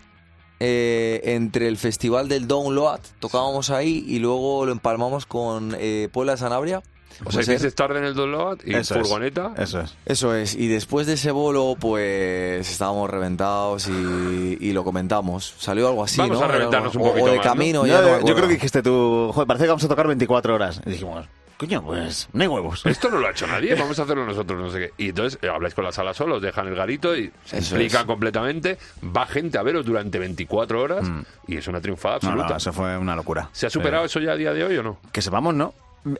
eh, 0.59 1.21
entre 1.25 1.67
el 1.67 1.77
festival 1.77 2.29
del 2.29 2.47
Download, 2.47 2.99
tocábamos 3.19 3.69
ahí 3.69 4.05
y 4.07 4.19
luego 4.19 4.65
lo 4.65 4.71
empalmamos 4.71 5.25
con 5.25 5.75
eh, 5.77 6.07
Puebla 6.11 6.33
de 6.33 6.37
Sanabria. 6.37 6.81
O 7.23 7.31
sea, 7.31 7.41
hiciste 7.41 7.71
tarde 7.71 8.00
en 8.00 8.06
el 8.06 8.13
download 8.15 8.59
y 8.65 8.75
Eso 8.75 8.95
es. 8.95 9.01
furgoneta. 9.01 9.53
Eso 9.57 9.79
es. 9.81 9.95
Eso 10.06 10.35
es, 10.35 10.56
y 10.56 10.67
después 10.67 11.07
de 11.07 11.13
ese 11.13 11.31
bolo, 11.31 11.75
pues 11.79 12.69
estábamos 12.69 13.09
reventados 13.09 13.88
y, 13.88 14.57
y 14.59 14.73
lo 14.73 14.83
comentamos. 14.83 15.53
Salió 15.57 15.88
algo 15.88 16.03
así, 16.03 16.19
Vamos 16.19 16.39
¿no? 16.39 16.45
a 16.45 16.48
reventarnos 16.50 16.95
un 16.95 17.01
O- 17.01 17.05
o 17.05 17.10
poquito 17.10 17.31
de 17.31 17.39
camino, 17.39 17.81
No, 17.81 17.88
ya 17.88 18.01
no 18.01 18.19
yo 18.25 18.36
creo 18.36 18.48
que 18.48 18.53
dijiste 18.55 18.81
tú, 18.84 19.31
joder, 19.34 19.48
parece 19.48 19.63
que 19.65 19.69
vamos 19.69 19.84
a 19.84 19.88
tocar 19.88 20.07
24 20.07 20.53
horas. 20.55 20.81
Y 20.86 20.91
dijimos, 20.91 21.25
coño, 21.57 21.81
pues 21.84 22.27
no 22.34 22.41
hay 22.43 22.48
huevos. 22.50 22.86
Esto 22.86 23.10
no 23.10 23.17
lo 23.19 23.27
ha 23.27 23.31
hecho 23.31 23.48
nadie, 23.48 23.75
vamos 23.75 23.98
a 24.00 24.03
hacerlo 24.03 24.25
nosotros, 24.25 24.60
no 24.62 24.69
sé 24.72 24.79
qué. 24.79 25.03
Y 25.03 25.10
entonces 25.10 25.39
eh, 25.41 25.48
habláis 25.48 25.74
con 25.74 25.86
la 25.86 25.91
sala 25.93 26.13
solo, 26.13 26.36
os 26.36 26.41
dejan 26.41 26.67
el 26.67 26.75
garito 26.75 27.15
y 27.15 27.31
se 27.45 27.60
Eso 27.60 27.77
es. 27.77 27.95
completamente. 28.03 28.77
Va 29.15 29.25
gente 29.25 29.57
a 29.57 29.63
veros 29.63 29.86
durante 29.86 30.19
24 30.19 30.81
horas 30.81 31.05
y 31.48 31.57
es 31.57 31.67
una 31.67 31.79
triunfada 31.79 32.15
absoluta. 32.15 32.50
no, 32.50 32.57
eso 32.57 32.74
fue 32.74 32.98
una 32.98 33.15
locura. 33.15 33.50
¿Se 33.53 33.67
ha 33.67 33.69
superado 33.69 34.03
Eh, 34.03 34.07
eso 34.07 34.19
ya 34.19 34.34
a 34.34 34.36
día 34.36 34.51
de 34.53 34.63
hoy 34.65 34.77
o 34.77 34.84
no? 34.84 34.98
Que 35.12 35.22
sepamos, 35.22 35.53
¿no? 35.55 35.74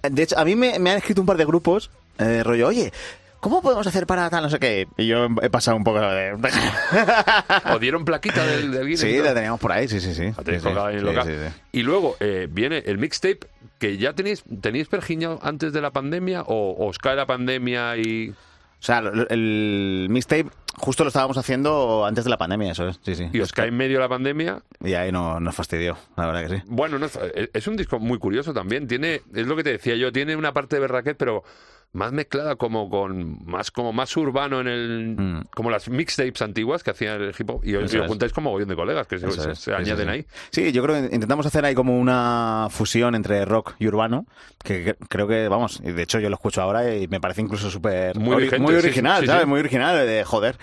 De 0.10 0.24
hecho, 0.24 0.38
a 0.38 0.44
mí 0.46 0.56
me, 0.56 0.80
me 0.80 0.92
han 0.92 0.98
escrito 0.98 1.22
un 1.22 1.27
par 1.27 1.38
de 1.38 1.46
grupos, 1.46 1.92
eh, 2.18 2.44
rollo, 2.44 2.68
oye, 2.68 2.92
¿cómo 3.39 3.62
podemos 3.62 3.86
hacer 3.86 4.08
para 4.08 4.30
tal, 4.30 4.44
no 4.44 4.50
sé 4.50 4.58
qué? 4.60 4.88
Y 4.98 5.08
yo 5.08 5.27
he 5.42 5.50
pasado 5.50 5.77
un 5.77 5.84
poco 5.84 6.00
de... 6.01 6.32
¿O 7.74 7.80
dieron 7.80 8.04
plaquita 8.06 8.46
del, 8.46 8.72
del 8.72 8.82
Guinness? 8.88 9.00
sí, 9.01 9.18
la 9.20 9.34
teníamos 9.34 9.60
por 9.60 9.72
ahí, 9.72 9.88
sí, 9.88 10.00
sí, 10.00 10.13
sí. 10.15 10.25
La 10.36 10.44
tenéis 10.44 10.63
Sí, 10.63 10.68
colgada 10.68 10.88
ahí 10.89 10.96
en 10.96 11.00
el 11.01 11.08
sí, 11.08 11.13
local. 11.13 11.27
sí, 11.27 11.34
sí. 11.48 11.62
Y 11.74 11.84
luego 11.84 12.15
eh, 12.20 12.48
viene 12.50 12.80
el 12.86 12.98
mixtape 12.98 13.39
que 13.77 13.98
ya 13.98 14.13
tenéis, 14.13 14.44
tenéis 14.62 14.88
pergiñado 14.88 15.39
antes 15.44 15.74
de 15.74 15.82
la 15.82 15.92
pandemia 15.92 16.42
o 16.48 16.88
os 16.88 16.98
cae 16.98 17.15
la 17.15 17.25
pandemia 17.25 17.98
y... 17.98 18.34
O 18.86 18.88
sea, 18.88 19.01
lo- 19.01 19.27
el 19.30 20.06
mixtape 20.12 20.46
justo 20.77 21.04
lo 21.04 21.08
estábamos 21.08 21.39
haciendo 21.39 22.06
antes 22.06 22.24
de 22.24 22.30
la 22.30 22.38
pandemia, 22.38 22.72
eso 22.74 22.88
es, 22.88 23.00
sí, 23.01 23.15
sí. 23.15 23.27
y 23.34 23.39
os 23.39 23.51
cae 23.51 23.70
en 23.70 23.77
medio 23.77 24.00
la 24.00 24.08
pandemia, 24.08 24.62
Y 24.84 24.94
ahí 24.94 25.12
no, 25.12 25.39
nos 25.39 25.56
fastidió, 25.56 25.98
la 26.15 26.27
verdad 26.27 26.48
que 26.48 26.58
sí. 26.58 26.63
Bueno, 26.68 27.00
no 27.00 27.08
es, 27.08 27.18
es 27.51 27.68
un 27.68 27.77
disco 27.77 27.98
muy 27.98 28.20
curioso 28.20 28.54
también. 28.54 28.88
Tiene, 28.88 29.22
es 29.34 29.48
lo 29.48 29.56
que 29.56 29.63
te 29.63 29.72
decía 29.72 29.96
yo, 29.96 30.12
tiene 30.12 30.36
una 30.36 30.54
parte 30.54 30.75
de 30.75 30.82
Berraquet, 30.82 31.18
pero 31.18 31.44
más 31.96 32.12
mezclada 32.12 32.56
como 32.56 32.90
con 32.90 33.44
más 33.46 33.72
como 33.72 33.94
más 33.94 34.16
urbano 34.18 34.62
en 34.62 34.68
el 34.68 35.16
Mm. 35.18 35.44
como 35.56 35.70
las 35.70 35.90
mixtapes 35.90 36.42
antiguas 36.42 36.84
que 36.84 36.92
hacían 36.92 37.22
el 37.22 37.34
hip 37.38 37.50
hop 37.50 37.62
y 37.64 37.75
os 37.75 37.94
es. 37.94 38.06
juntáis 38.08 38.34
como 38.34 38.50
mogollón 38.50 38.70
de 38.70 38.75
colegas 38.75 39.08
que 39.08 39.18
se, 39.20 39.74
añaden 39.74 40.10
ahí. 40.10 40.25
Sí, 40.52 40.72
yo 40.72 40.84
creo 40.84 40.96
que 40.96 41.16
intentamos 41.16 41.46
hacer 41.46 41.66
ahí 41.66 41.74
como 41.74 41.98
una 41.98 42.68
fusión 42.70 43.16
entre 43.16 43.46
rock 43.46 43.74
y 43.80 43.88
urbano, 43.88 44.25
que 44.64 44.96
creo 45.10 45.28
que, 45.28 45.48
vamos, 45.48 45.82
y 45.84 45.92
de 45.92 46.04
hecho 46.04 46.20
yo 46.20 46.30
lo 46.30 46.36
escucho 46.36 46.62
ahora 46.62 46.96
y 46.96 47.08
me 47.08 47.20
parece 47.20 47.42
incluso 47.42 47.70
súper... 47.72 48.18
Muy 48.18 48.34
original, 48.75 49.22
sí, 49.22 49.28
¿sabes? 49.28 49.44
sí. 49.44 49.48
Muy 49.48 49.60
original, 49.60 50.06
de 50.06 50.24
joder. 50.24 50.58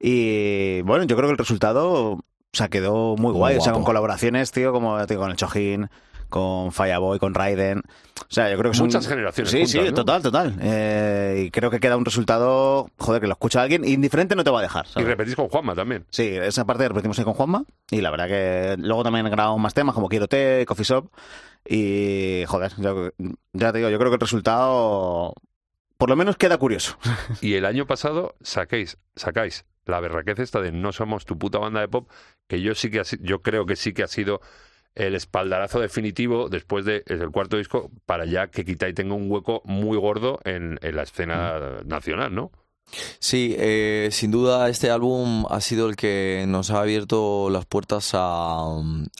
Y 0.00 0.82
bueno, 0.82 1.04
yo 1.04 1.16
creo 1.16 1.28
que 1.28 1.32
el 1.32 1.38
resultado, 1.38 2.12
o 2.12 2.24
sea, 2.52 2.68
quedó 2.68 3.16
muy 3.16 3.32
Muy 3.32 3.32
guay. 3.32 3.56
O 3.56 3.60
sea, 3.60 3.72
con 3.72 3.84
colaboraciones, 3.84 4.52
tío, 4.52 4.72
como 4.72 5.04
digo, 5.06 5.20
con 5.20 5.30
el 5.30 5.36
Chojin, 5.36 5.88
con 6.28 6.72
Fireboy, 6.72 7.18
con 7.18 7.34
Raiden. 7.34 7.82
O 8.30 8.34
sea, 8.34 8.50
yo 8.50 8.58
creo 8.58 8.70
que 8.72 8.76
son 8.76 8.86
Muchas 8.88 9.08
generaciones 9.08 9.50
Sí, 9.50 9.66
sí, 9.66 9.78
total, 9.94 10.22
total. 10.22 10.54
Eh, 10.60 11.44
y 11.46 11.50
creo 11.50 11.70
que 11.70 11.80
queda 11.80 11.96
un 11.96 12.04
resultado, 12.04 12.90
joder, 12.98 13.22
que 13.22 13.26
lo 13.26 13.32
escucha 13.32 13.62
alguien, 13.62 13.86
indiferente 13.86 14.36
no 14.36 14.44
te 14.44 14.50
va 14.50 14.58
a 14.58 14.62
dejar. 14.62 14.86
Y 14.96 15.00
repetís 15.02 15.34
con 15.34 15.48
Juanma 15.48 15.74
también. 15.74 16.04
Sí, 16.10 16.28
esa 16.42 16.66
parte 16.66 16.86
repetimos 16.86 17.18
ahí 17.18 17.24
con 17.24 17.32
Juanma. 17.34 17.64
Y 17.90 18.02
la 18.02 18.10
verdad 18.10 18.28
que 18.28 18.76
luego 18.78 19.02
también 19.02 19.24
grabamos 19.30 19.58
más 19.60 19.72
temas 19.72 19.94
como 19.94 20.08
Quiero 20.10 20.28
Té, 20.28 20.64
Coffee 20.66 20.84
Shop. 20.84 21.08
Y, 21.66 22.44
joder, 22.46 22.72
yo- 22.78 23.10
ya 23.54 23.72
te 23.72 23.78
digo, 23.78 23.90
yo 23.90 23.98
creo 23.98 24.10
que 24.10 24.16
el 24.16 24.20
resultado, 24.20 25.32
por 25.96 26.10
lo 26.10 26.16
menos, 26.16 26.36
queda 26.36 26.58
curioso. 26.58 26.98
Y 27.40 27.54
el 27.54 27.64
año 27.64 27.86
pasado 27.86 28.34
saquéis, 28.42 28.98
sacáis 29.16 29.64
la 29.86 30.00
berraquez 30.00 30.38
esta 30.38 30.60
de 30.60 30.70
no 30.70 30.92
somos 30.92 31.24
tu 31.24 31.38
puta 31.38 31.58
banda 31.58 31.80
de 31.80 31.88
pop, 31.88 32.10
que 32.46 32.60
yo 32.60 32.74
sí 32.74 32.90
que 32.90 33.00
ha 33.00 33.04
yo 33.20 33.40
creo 33.40 33.64
que 33.64 33.74
sí 33.74 33.94
que 33.94 34.02
ha 34.02 34.06
sido 34.08 34.42
el 34.98 35.14
espaldarazo 35.14 35.80
definitivo 35.80 36.48
después 36.48 36.84
de- 36.84 37.02
del 37.06 37.30
cuarto 37.30 37.56
disco 37.56 37.90
para 38.04 38.24
ya 38.26 38.48
que 38.48 38.64
Kitai 38.64 38.92
tenga 38.92 39.14
un 39.14 39.30
hueco 39.30 39.62
muy 39.64 39.96
gordo 39.96 40.40
en, 40.44 40.78
en 40.82 40.96
la 40.96 41.02
escena 41.04 41.80
nacional, 41.86 42.34
¿no? 42.34 42.50
Sí, 43.20 43.54
eh, 43.58 44.08
sin 44.12 44.30
duda 44.30 44.68
este 44.70 44.90
álbum 44.90 45.44
ha 45.50 45.60
sido 45.60 45.88
el 45.88 45.96
que 45.96 46.46
nos 46.48 46.70
ha 46.70 46.80
abierto 46.80 47.50
las 47.50 47.66
puertas 47.66 48.10
a, 48.14 48.64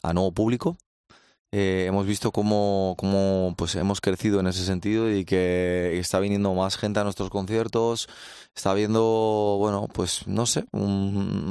a 0.02 0.12
nuevo 0.14 0.32
público. 0.32 0.78
Eh, 1.50 1.86
hemos 1.88 2.06
visto 2.06 2.30
cómo, 2.30 2.94
cómo 2.98 3.54
pues 3.56 3.74
hemos 3.76 4.02
crecido 4.02 4.38
en 4.40 4.48
ese 4.48 4.66
sentido 4.66 5.10
y 5.10 5.24
que 5.24 5.98
está 5.98 6.20
viniendo 6.20 6.52
más 6.52 6.76
gente 6.76 7.00
a 7.00 7.04
nuestros 7.04 7.30
conciertos. 7.30 8.08
Está 8.54 8.74
viendo, 8.74 9.56
bueno, 9.58 9.88
pues 9.92 10.26
no 10.26 10.44
sé, 10.44 10.64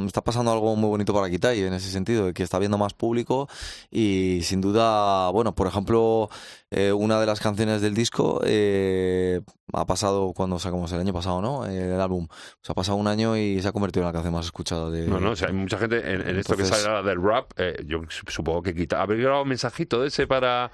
está 0.05 0.21
pasando 0.21 0.51
algo 0.51 0.75
muy 0.75 0.89
bonito 0.89 1.13
para 1.13 1.29
Kitai 1.29 1.61
en 1.61 1.73
ese 1.73 1.89
sentido, 1.89 2.33
que 2.33 2.43
está 2.43 2.59
viendo 2.59 2.77
más 2.77 2.93
público 2.93 3.47
y 3.89 4.41
sin 4.43 4.59
duda, 4.59 5.29
bueno, 5.29 5.55
por 5.55 5.67
ejemplo, 5.67 6.29
eh, 6.69 6.91
una 6.91 7.19
de 7.19 7.25
las 7.25 7.39
canciones 7.39 7.81
del 7.81 7.93
disco 7.93 8.41
eh, 8.45 9.41
ha 9.73 9.85
pasado 9.85 10.33
cuando 10.33 10.59
sacamos 10.59 10.91
el 10.91 10.99
año 10.99 11.13
pasado, 11.13 11.41
¿no? 11.41 11.65
Eh, 11.65 11.95
el 11.95 12.01
álbum. 12.01 12.27
O 12.29 12.59
sea, 12.61 12.73
ha 12.73 12.75
pasado 12.75 12.97
un 12.97 13.07
año 13.07 13.37
y 13.37 13.61
se 13.61 13.67
ha 13.67 13.71
convertido 13.71 14.03
en 14.03 14.07
la 14.07 14.13
canción 14.13 14.33
más 14.33 14.45
escuchada 14.45 14.89
de... 14.89 15.07
No, 15.07 15.19
no, 15.19 15.31
o 15.31 15.35
sea, 15.35 15.47
hay 15.47 15.53
mucha 15.53 15.77
gente 15.77 15.99
en, 15.99 16.27
en 16.27 16.37
esto 16.37 16.57
que 16.57 16.65
sale 16.65 16.85
ahora 16.87 17.03
del 17.03 17.21
rap, 17.21 17.51
eh, 17.57 17.83
yo 17.85 18.01
supongo 18.27 18.61
que 18.63 18.75
quita. 18.75 19.01
¿Habéis 19.01 19.21
grabado 19.21 19.43
un 19.43 19.49
mensajito 19.49 20.01
de 20.01 20.09
ese 20.09 20.27
para...? 20.27 20.71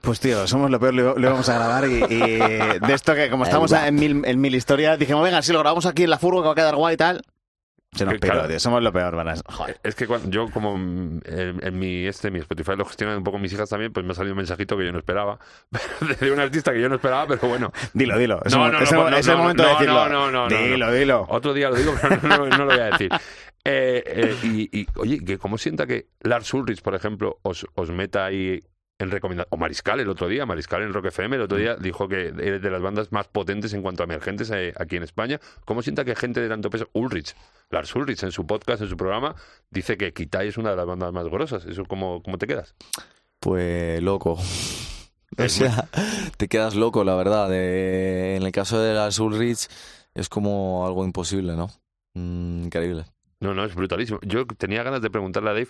Pues 0.00 0.18
tío, 0.18 0.46
somos 0.46 0.70
lo 0.70 0.80
peor, 0.80 0.94
lo, 0.94 1.14
lo 1.16 1.28
íbamos 1.28 1.48
a 1.50 1.54
grabar 1.56 1.86
y, 1.86 2.02
y 2.08 2.18
de 2.18 2.92
esto 2.94 3.14
que 3.14 3.28
como 3.28 3.44
estamos 3.44 3.70
en 3.72 3.94
mil, 3.94 4.22
en 4.24 4.40
mil 4.40 4.54
historias, 4.54 4.98
dijimos, 4.98 5.22
venga, 5.22 5.42
si 5.42 5.52
lo 5.52 5.58
grabamos 5.58 5.84
aquí 5.84 6.04
en 6.04 6.10
la 6.10 6.18
furgo 6.18 6.40
que 6.40 6.46
va 6.46 6.52
a 6.52 6.56
quedar 6.56 6.76
guay 6.76 6.94
y 6.94 6.96
tal. 6.96 7.22
Se 7.92 8.04
nos 8.04 8.14
piró, 8.18 8.34
claro. 8.34 8.60
somos 8.60 8.82
lo 8.82 8.92
peor. 8.92 9.16
Joder. 9.46 9.80
Es 9.82 9.94
que 9.96 10.06
cuando, 10.06 10.30
yo 10.30 10.48
como 10.50 10.76
mm, 10.78 11.20
en, 11.24 11.66
en 11.66 11.78
mi 11.78 12.06
este 12.06 12.30
mi 12.30 12.38
Spotify 12.38 12.72
lo 12.76 12.84
gestionan 12.84 13.18
un 13.18 13.24
poco 13.24 13.38
mis 13.38 13.52
hijas 13.52 13.68
también, 13.68 13.92
pues 13.92 14.06
me 14.06 14.12
ha 14.12 14.14
salido 14.14 14.32
un 14.34 14.38
mensajito 14.38 14.76
que 14.76 14.84
yo 14.86 14.92
no 14.92 14.98
esperaba 14.98 15.38
de 16.20 16.30
un 16.32 16.38
artista 16.38 16.72
que 16.72 16.80
yo 16.80 16.88
no 16.88 16.94
esperaba, 16.94 17.26
pero 17.26 17.48
bueno. 17.48 17.72
Dilo, 17.92 18.16
dilo. 18.16 18.40
Es, 18.44 18.54
No, 18.54 18.70
no, 18.70 18.78
es 18.80 18.92
no, 18.92 19.06
el- 19.06 19.10
no, 19.10 19.16
es 19.16 19.26
el 19.26 19.32
no, 19.36 19.42
momento 19.42 19.62
no, 19.64 19.68
de 19.68 19.74
decirlo. 19.74 20.08
no, 20.08 20.08
no, 20.08 20.30
no, 20.30 20.48
no, 20.48 20.56
Dilo, 20.56 20.92
dilo. 20.92 21.26
Otro 21.30 21.52
día 21.52 21.68
lo 21.68 21.76
digo, 21.76 21.94
pero 22.00 22.16
no, 22.22 22.46
lo 22.46 22.66
voy 22.66 22.78
a 22.78 22.84
decir. 22.90 23.10
Eh, 23.64 24.02
eh, 24.06 24.36
y, 24.44 24.80
y, 24.80 24.86
oye, 24.96 25.22
que 25.24 25.36
cómo 25.38 25.58
sienta 25.58 25.86
que 25.86 26.06
Lars 26.22 26.54
Ulrich, 26.54 26.80
por 26.82 26.94
ejemplo, 26.94 27.40
os, 27.42 27.66
os 27.74 27.90
meta 27.90 28.24
ahí 28.24 28.60
en 29.00 29.10
recomendación. 29.10 29.48
O 29.50 29.56
Mariscal 29.56 29.98
el 30.00 30.08
otro 30.08 30.28
día, 30.28 30.46
Mariscal 30.46 30.82
en 30.82 30.92
Rock 30.92 31.06
FM 31.06 31.36
el 31.36 31.42
otro 31.42 31.58
día 31.58 31.74
dijo 31.76 32.06
que 32.08 32.28
eres 32.28 32.62
de 32.62 32.70
las 32.70 32.80
bandas 32.80 33.10
más 33.10 33.26
potentes 33.28 33.72
en 33.74 33.82
cuanto 33.82 34.02
a 34.02 34.04
emergentes 34.04 34.50
eh, 34.50 34.72
aquí 34.78 34.96
en 34.96 35.02
España. 35.02 35.40
¿Cómo 35.64 35.82
sienta 35.82 36.04
que 36.04 36.14
gente 36.14 36.40
de 36.40 36.48
tanto 36.48 36.70
peso, 36.70 36.88
Ulrich, 36.92 37.34
Lars 37.70 37.94
Ulrich 37.96 38.22
en 38.22 38.30
su 38.32 38.46
podcast, 38.46 38.82
en 38.82 38.88
su 38.88 38.96
programa, 38.96 39.34
dice 39.70 39.96
que 39.96 40.12
Kitai 40.12 40.48
es 40.48 40.56
una 40.58 40.70
de 40.70 40.76
las 40.76 40.86
bandas 40.86 41.12
más 41.12 41.26
grosas? 41.28 41.64
¿Eso 41.66 41.84
cómo, 41.86 42.22
cómo 42.22 42.38
te 42.38 42.46
quedas? 42.46 42.74
Pues 43.40 44.00
loco. 44.02 44.38
O 45.38 45.48
sea, 45.48 45.88
te 46.36 46.48
quedas 46.48 46.74
loco, 46.74 47.04
la 47.04 47.14
verdad. 47.14 47.48
De- 47.48 48.34
en 48.36 48.42
el 48.42 48.50
caso 48.52 48.80
de 48.80 48.92
la 48.94 49.08
Ulrich 49.20 49.68
es 50.12 50.28
como 50.28 50.84
algo 50.84 51.04
imposible, 51.04 51.54
¿no? 51.54 51.70
Mm, 52.14 52.64
increíble. 52.64 53.04
No, 53.38 53.54
no, 53.54 53.64
es 53.64 53.74
brutalísimo. 53.74 54.18
Yo 54.22 54.44
tenía 54.44 54.82
ganas 54.82 55.00
de 55.02 55.08
preguntarle 55.08 55.50
a 55.50 55.52
Dave 55.54 55.68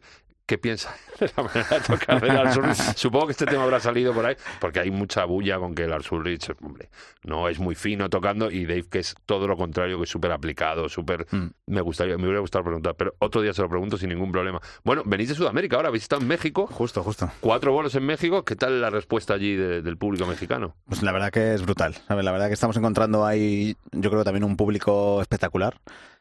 qué 0.50 0.58
piensa 0.58 0.92
de 1.20 1.30
la 1.36 1.44
manera 1.44 1.68
de 1.68 1.80
tocar 1.80 2.20
de 2.20 2.26
Lars 2.26 2.56
Ulrich. 2.56 2.76
Supongo 2.96 3.26
que 3.26 3.32
este 3.32 3.46
tema 3.46 3.62
habrá 3.62 3.78
salido 3.78 4.12
por 4.12 4.26
ahí, 4.26 4.34
porque 4.60 4.80
hay 4.80 4.90
mucha 4.90 5.24
bulla 5.24 5.58
con 5.60 5.76
que 5.76 5.86
Lars 5.86 6.10
Ulrich, 6.10 6.50
hombre, 6.60 6.90
no 7.22 7.48
es 7.48 7.60
muy 7.60 7.76
fino 7.76 8.08
tocando 8.10 8.50
y 8.50 8.64
Dave 8.66 8.86
que 8.90 8.98
es 8.98 9.14
todo 9.26 9.46
lo 9.46 9.56
contrario, 9.56 9.96
que 9.98 10.04
es 10.04 10.10
súper 10.10 10.32
aplicado, 10.32 10.88
súper... 10.88 11.26
Mm. 11.30 11.46
Me 11.68 11.80
gustaría, 11.82 12.16
me 12.16 12.24
hubiera 12.24 12.40
gustado 12.40 12.64
preguntar, 12.64 12.96
pero 12.96 13.14
otro 13.20 13.42
día 13.42 13.52
se 13.52 13.62
lo 13.62 13.68
pregunto 13.68 13.96
sin 13.96 14.08
ningún 14.08 14.32
problema. 14.32 14.60
Bueno, 14.82 15.02
venís 15.06 15.28
de 15.28 15.36
Sudamérica 15.36 15.76
ahora, 15.76 15.86
habéis 15.88 16.02
estado 16.02 16.22
en 16.22 16.26
México, 16.28 16.66
Justo, 16.66 17.04
justo. 17.04 17.30
cuatro 17.38 17.70
bolos 17.72 17.94
en 17.94 18.04
México, 18.06 18.44
¿qué 18.44 18.56
tal 18.56 18.80
la 18.80 18.90
respuesta 18.90 19.34
allí 19.34 19.54
de- 19.54 19.82
del 19.82 19.96
público 19.96 20.26
mexicano? 20.26 20.74
Pues 20.86 21.02
la 21.04 21.12
verdad 21.12 21.30
que 21.30 21.54
es 21.54 21.62
brutal. 21.62 21.94
¿sabes? 22.08 22.24
La 22.24 22.32
verdad 22.32 22.48
que 22.48 22.54
estamos 22.54 22.76
encontrando 22.76 23.24
ahí, 23.24 23.76
yo 23.92 24.10
creo 24.10 24.24
también 24.24 24.42
un 24.42 24.56
público 24.56 25.20
espectacular 25.22 25.78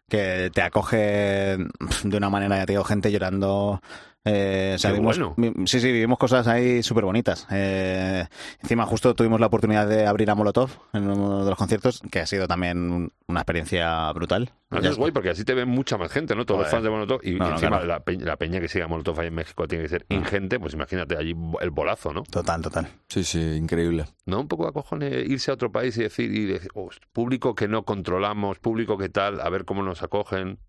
que 0.08 0.50
te 0.54 0.62
acoge 0.64 1.58
de 2.04 2.18
una 2.18 2.30
manera, 2.30 2.58
ya 2.58 2.66
te 2.66 2.74
digo, 2.74 2.84
gente 2.84 3.12
llorando. 3.12 3.82
Eh, 4.26 4.74
o 4.76 4.78
sea, 4.78 4.92
Qué 4.92 4.98
vimos- 4.98 5.18
bueno. 5.18 5.34
vi- 5.38 5.66
sí, 5.66 5.80
sí, 5.80 5.88
vivimos 5.92 6.18
cosas 6.20 6.46
ahí 6.48 6.84
súper 6.84 7.06
bonitas. 7.06 7.48
Eh, 7.52 8.26
encima, 8.62 8.86
justo 8.86 9.16
tuvimos 9.16 9.40
la 9.40 9.48
oportunidad 9.48 9.88
de 9.88 10.06
abrir 10.06 10.30
a 10.30 10.36
Molotov 10.36 10.70
en 10.94 11.10
uno 11.10 11.44
de 11.46 11.50
los 11.50 11.58
conciertos, 11.58 12.02
que 12.12 12.20
ha 12.20 12.26
sido 12.28 12.46
también 12.48 12.78
un- 12.92 13.14
una 13.28 13.40
experiencia 13.40 14.12
brutal. 14.12 14.52
Eso 14.72 14.82
Ya 14.82 14.90
es 14.90 14.98
guay 14.98 15.12
porque 15.12 15.30
así 15.30 15.46
te 15.46 15.54
ven 15.54 15.70
mucha 15.70 15.98
más 15.98 16.12
gente, 16.12 16.36
¿no? 16.36 16.46
Todos 16.46 16.62
los 16.62 16.70
fans 16.70 16.84
de 16.84 16.90
Molotov. 16.90 17.22
Y 17.24 17.32
No, 17.32 17.46
no, 17.48 17.52
encima 17.54 17.70
claro. 17.78 17.86
la, 17.86 18.04
peña, 18.04 18.26
la 18.26 18.36
peña 18.36 18.60
que 18.60 18.68
siga 18.68 18.88
Molotov 18.88 19.20
ahí 19.22 19.28
en 19.28 19.36
México 19.36 19.68
tiene 19.68 19.86
que 19.86 19.90
ser 19.90 20.06
Ah. 20.10 20.14
ingente, 20.16 20.60
pues 20.60 20.74
imagínate 20.74 21.16
allí 21.18 21.34
el 21.62 21.70
bolazo, 21.72 22.12
¿no? 22.14 22.24
Total, 22.24 22.62
total. 22.62 22.88
Sí, 23.08 23.24
sí, 23.24 23.40
increíble. 23.40 24.06
¿No? 24.26 24.42
Un 24.42 24.48
poco 24.50 24.68
a 24.68 24.74
cojones 24.74 25.28
irse 25.30 25.50
a 25.50 25.54
otro 25.54 25.72
país 25.72 25.98
y 25.98 26.02
decir, 26.04 26.32
y 26.36 26.46
decir, 26.46 26.72
"Host, 26.76 27.02
público 27.14 27.56
que 27.56 27.68
no 27.70 27.84
controlamos, 27.84 28.60
público 28.60 28.98
que 28.98 29.08
tal, 29.10 29.40
a 29.40 29.50
ver 29.50 29.64
cómo 29.66 29.82
nos 29.82 30.04
acogen. 30.04 30.60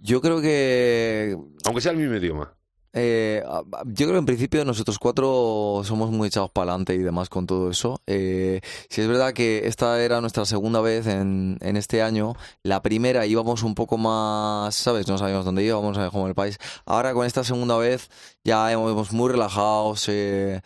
Yo 0.00 0.20
creo 0.20 0.40
que 0.40 1.36
Aunque 1.66 1.80
sea 1.80 1.90
el 1.92 1.98
mismo 1.98 2.14
idioma. 2.14 2.54
Eh, 3.00 3.42
a- 3.46 3.58
a- 3.58 3.82
yo 3.86 4.06
creo 4.06 4.12
que 4.12 4.18
en 4.18 4.26
principio 4.26 4.64
nosotros 4.64 4.98
cuatro 4.98 5.82
somos 5.84 6.10
muy 6.10 6.26
echados 6.28 6.50
para 6.50 6.72
adelante 6.72 6.94
y 6.94 6.98
demás 6.98 7.28
con 7.28 7.46
todo 7.46 7.70
eso. 7.70 8.00
Eh, 8.08 8.60
si 8.88 9.00
es 9.02 9.06
verdad 9.06 9.32
que 9.32 9.66
esta 9.68 10.02
era 10.02 10.20
nuestra 10.20 10.44
segunda 10.44 10.80
vez 10.80 11.06
en, 11.06 11.58
en 11.60 11.76
este 11.76 12.02
año, 12.02 12.34
la 12.64 12.82
primera 12.82 13.24
íbamos 13.26 13.62
un 13.62 13.74
poco 13.76 13.98
más, 13.98 14.74
¿sabes? 14.74 15.06
No 15.06 15.16
sabíamos 15.16 15.44
dónde 15.44 15.62
íbamos, 15.62 15.84
no 15.84 15.94
sabíamos 15.94 16.28
el 16.28 16.34
país. 16.34 16.58
Ahora 16.86 17.14
con 17.14 17.24
esta 17.24 17.44
segunda 17.44 17.76
vez 17.76 18.10
ya 18.44 18.72
hemos 18.72 19.12
muy 19.12 19.30
relajados, 19.30 20.06
eh, 20.08 20.60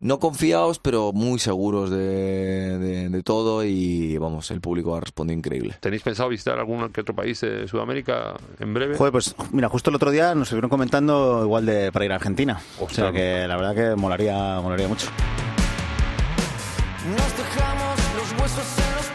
no 0.00 0.20
confiados, 0.20 0.78
pero 0.78 1.12
muy 1.12 1.38
seguros 1.40 1.90
de, 1.90 2.78
de- 2.78 3.08
de 3.08 3.22
todo 3.22 3.64
y 3.64 4.16
vamos, 4.18 4.50
el 4.52 4.60
público 4.60 4.94
ha 4.94 5.00
respondido 5.00 5.36
increíble. 5.38 5.76
¿Tenéis 5.80 6.02
pensado 6.02 6.28
visitar 6.28 6.58
algún 6.58 6.88
que 6.90 7.00
otro 7.00 7.14
país 7.14 7.40
de 7.40 7.66
Sudamérica 7.66 8.34
en 8.60 8.74
breve? 8.74 8.96
Joder, 8.96 9.12
pues 9.12 9.34
mira, 9.52 9.68
justo 9.68 9.90
el 9.90 9.96
otro 9.96 10.10
día 10.10 10.34
nos 10.34 10.48
estuvieron 10.48 10.70
comentando 10.70 11.42
igual 11.44 11.66
de 11.66 11.90
para 11.90 12.04
ir 12.04 12.12
a 12.12 12.16
Argentina. 12.16 12.60
O 12.80 12.88
sea 12.88 13.10
que 13.12 13.46
la 13.48 13.56
verdad 13.56 13.74
que 13.74 13.96
molaría, 13.96 14.60
molaría 14.60 14.86
mucho. 14.88 15.08
Nos 17.08 17.36
dejamos 17.36 17.98
los 18.16 18.40
huesos 18.40 18.78
en 18.86 18.94
los 18.96 19.08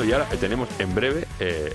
Bueno, 0.00 0.12
y 0.12 0.14
ahora 0.14 0.28
eh, 0.32 0.38
tenemos 0.38 0.66
en 0.78 0.94
breve, 0.94 1.26
eh, 1.40 1.74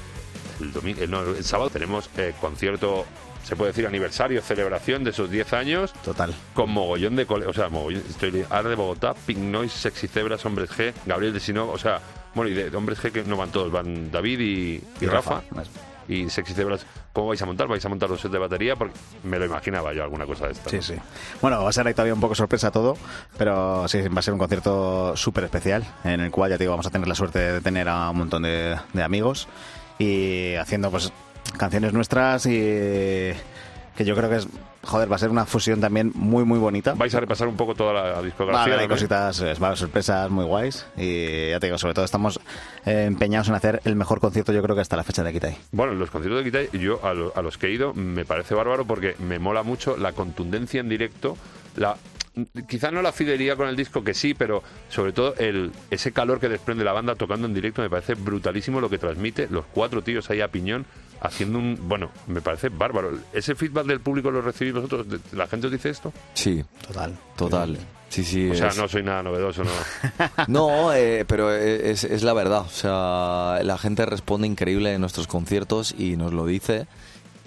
el, 0.59 0.73
domingo, 0.73 0.99
eh, 0.99 1.07
no, 1.07 1.21
el 1.21 1.43
sábado, 1.43 1.69
tenemos 1.69 2.09
eh, 2.17 2.33
concierto, 2.41 3.05
se 3.43 3.55
puede 3.55 3.69
decir 3.69 3.85
aniversario, 3.85 4.41
celebración 4.41 5.03
de 5.03 5.11
esos 5.11 5.29
10 5.29 5.53
años. 5.53 5.93
Total. 6.03 6.33
Con 6.55 6.71
mogollón 6.71 7.15
de 7.17 7.27
cole, 7.27 7.45
o 7.45 7.53
sea, 7.53 7.69
mogollón, 7.69 8.01
estoy 8.09 8.43
Ar 8.49 8.67
de 8.67 8.73
Bogotá, 8.73 9.13
Pink 9.13 9.37
Noise, 9.37 9.77
Sexy 9.77 10.07
Zebras, 10.07 10.43
Hombres 10.43 10.71
G, 10.71 10.91
Gabriel 11.05 11.33
de 11.33 11.39
Sino, 11.39 11.69
o 11.69 11.77
sea, 11.77 12.01
bueno, 12.33 12.49
y 12.49 12.55
de, 12.55 12.71
de 12.71 12.75
Hombres 12.75 12.97
G 12.97 13.11
que 13.11 13.23
no 13.23 13.37
van 13.37 13.51
todos, 13.51 13.71
van 13.71 14.09
David 14.09 14.39
y, 14.39 14.83
y 15.01 15.05
Rafa. 15.05 15.43
Y 16.07 16.29
Sexy 16.29 16.53
Zebras, 16.53 16.85
¿cómo 17.13 17.27
vais 17.27 17.41
a 17.41 17.45
montar? 17.45 17.67
¿Vais 17.67 17.85
a 17.85 17.89
montar 17.89 18.09
los 18.09 18.21
sets 18.21 18.31
de 18.31 18.39
batería? 18.39 18.75
Porque 18.75 18.93
me 19.23 19.39
lo 19.39 19.45
imaginaba 19.45 19.93
yo 19.93 20.03
alguna 20.03 20.25
cosa 20.25 20.45
de 20.47 20.53
esta. 20.53 20.69
Sí, 20.69 20.81
sí. 20.81 20.95
Bueno, 21.41 21.63
va 21.63 21.69
a 21.69 21.73
ser 21.73 21.87
ahí 21.87 21.93
todavía 21.93 22.13
un 22.13 22.21
poco 22.21 22.35
sorpresa 22.35 22.71
todo, 22.71 22.97
pero 23.37 23.87
sí, 23.87 24.01
va 24.07 24.19
a 24.19 24.21
ser 24.21 24.33
un 24.33 24.39
concierto 24.39 25.15
súper 25.15 25.45
especial, 25.45 25.85
en 26.03 26.21
el 26.21 26.31
cual 26.31 26.51
ya 26.51 26.57
te 26.57 26.63
digo, 26.63 26.71
vamos 26.71 26.87
a 26.87 26.91
tener 26.91 27.07
la 27.07 27.15
suerte 27.15 27.39
de 27.39 27.61
tener 27.61 27.89
a 27.89 28.09
un 28.09 28.17
montón 28.17 28.43
de, 28.43 28.77
de 28.93 29.03
amigos 29.03 29.47
y 29.97 30.55
haciendo 30.55 30.91
pues 30.91 31.11
canciones 31.57 31.93
nuestras 31.93 32.45
y 32.45 32.51
que 32.51 34.03
yo 34.03 34.15
creo 34.15 34.29
que 34.29 34.37
es, 34.37 34.47
joder, 34.85 35.11
va 35.11 35.15
a 35.15 35.19
ser 35.19 35.29
una 35.29 35.45
fusión 35.45 35.81
también 35.81 36.11
muy, 36.15 36.43
muy 36.45 36.59
bonita. 36.59 36.93
Vais 36.95 37.13
a 37.15 37.19
repasar 37.19 37.47
un 37.47 37.55
poco 37.57 37.75
toda 37.75 37.93
la 37.93 38.21
discografía. 38.21 38.63
haber 38.63 38.79
ahí 38.79 38.87
¿no? 38.87 38.93
cositas, 38.93 39.39
eh, 39.41 39.53
va 39.61 39.67
a 39.67 39.69
haber 39.71 39.77
sorpresas 39.77 40.29
muy 40.29 40.45
guays 40.45 40.85
y 40.97 41.49
ya 41.49 41.59
te 41.59 41.67
digo, 41.67 41.77
sobre 41.77 41.93
todo 41.93 42.05
estamos 42.05 42.39
eh, 42.85 43.03
empeñados 43.05 43.49
en 43.49 43.55
hacer 43.55 43.81
el 43.85 43.95
mejor 43.95 44.19
concierto 44.19 44.53
yo 44.53 44.61
creo 44.61 44.75
que 44.75 44.81
hasta 44.81 44.95
la 44.95 45.03
fecha 45.03 45.23
de 45.23 45.33
Kitai. 45.33 45.57
Bueno, 45.71 45.93
los 45.93 46.09
conciertos 46.11 46.43
de 46.43 46.51
Kitai, 46.51 46.79
yo 46.79 47.03
a, 47.05 47.13
lo- 47.13 47.33
a 47.35 47.41
los 47.41 47.57
que 47.57 47.67
he 47.67 47.71
ido 47.71 47.93
me 47.93 48.25
parece 48.25 48.55
bárbaro 48.55 48.85
porque 48.85 49.15
me 49.19 49.39
mola 49.39 49.63
mucho 49.63 49.97
la 49.97 50.13
contundencia 50.13 50.79
en 50.79 50.89
directo, 50.89 51.37
la 51.75 51.97
quizá 52.67 52.91
no 52.91 53.01
la 53.01 53.11
fidelidad 53.11 53.57
con 53.57 53.67
el 53.67 53.75
disco 53.75 54.03
que 54.03 54.13
sí, 54.13 54.33
pero 54.33 54.63
sobre 54.89 55.13
todo 55.13 55.35
el 55.37 55.71
ese 55.91 56.11
calor 56.11 56.39
que 56.39 56.49
desprende 56.49 56.83
la 56.83 56.91
banda 56.93 57.15
tocando 57.15 57.47
en 57.47 57.53
directo 57.53 57.81
me 57.81 57.89
parece 57.89 58.15
brutalísimo 58.15 58.81
lo 58.81 58.89
que 58.89 58.97
transmite 58.97 59.47
los 59.49 59.65
cuatro 59.65 60.01
tíos 60.01 60.29
ahí 60.29 60.41
a 60.41 60.47
piñón 60.49 60.85
haciendo 61.21 61.57
un 61.59 61.77
bueno, 61.87 62.11
me 62.27 62.41
parece 62.41 62.69
bárbaro. 62.69 63.17
Ese 63.33 63.55
feedback 63.55 63.85
del 63.85 63.99
público 64.01 64.29
lo 64.31 64.41
recibís 64.41 64.73
vosotros, 64.73 65.07
¿De- 65.09 65.19
la 65.33 65.47
gente 65.47 65.67
os 65.67 65.73
dice 65.73 65.89
esto? 65.89 66.13
Sí, 66.33 66.63
Total. 66.87 67.17
total. 67.35 67.77
Sí, 68.09 68.23
sí. 68.23 68.49
O 68.49 68.55
sea, 68.55 68.69
no 68.77 68.87
soy 68.87 69.01
nada 69.03 69.23
novedoso, 69.23 69.63
no. 69.63 69.71
No, 70.47 70.93
eh, 70.93 71.25
pero 71.27 71.51
es, 71.53 72.03
es 72.03 72.23
la 72.23 72.33
verdad. 72.33 72.61
O 72.61 72.69
sea, 72.69 73.59
la 73.63 73.77
gente 73.77 74.05
responde 74.05 74.47
increíble 74.47 74.93
en 74.93 75.01
nuestros 75.01 75.27
conciertos 75.27 75.93
y 75.97 76.15
nos 76.15 76.31
lo 76.31 76.45
dice. 76.45 76.87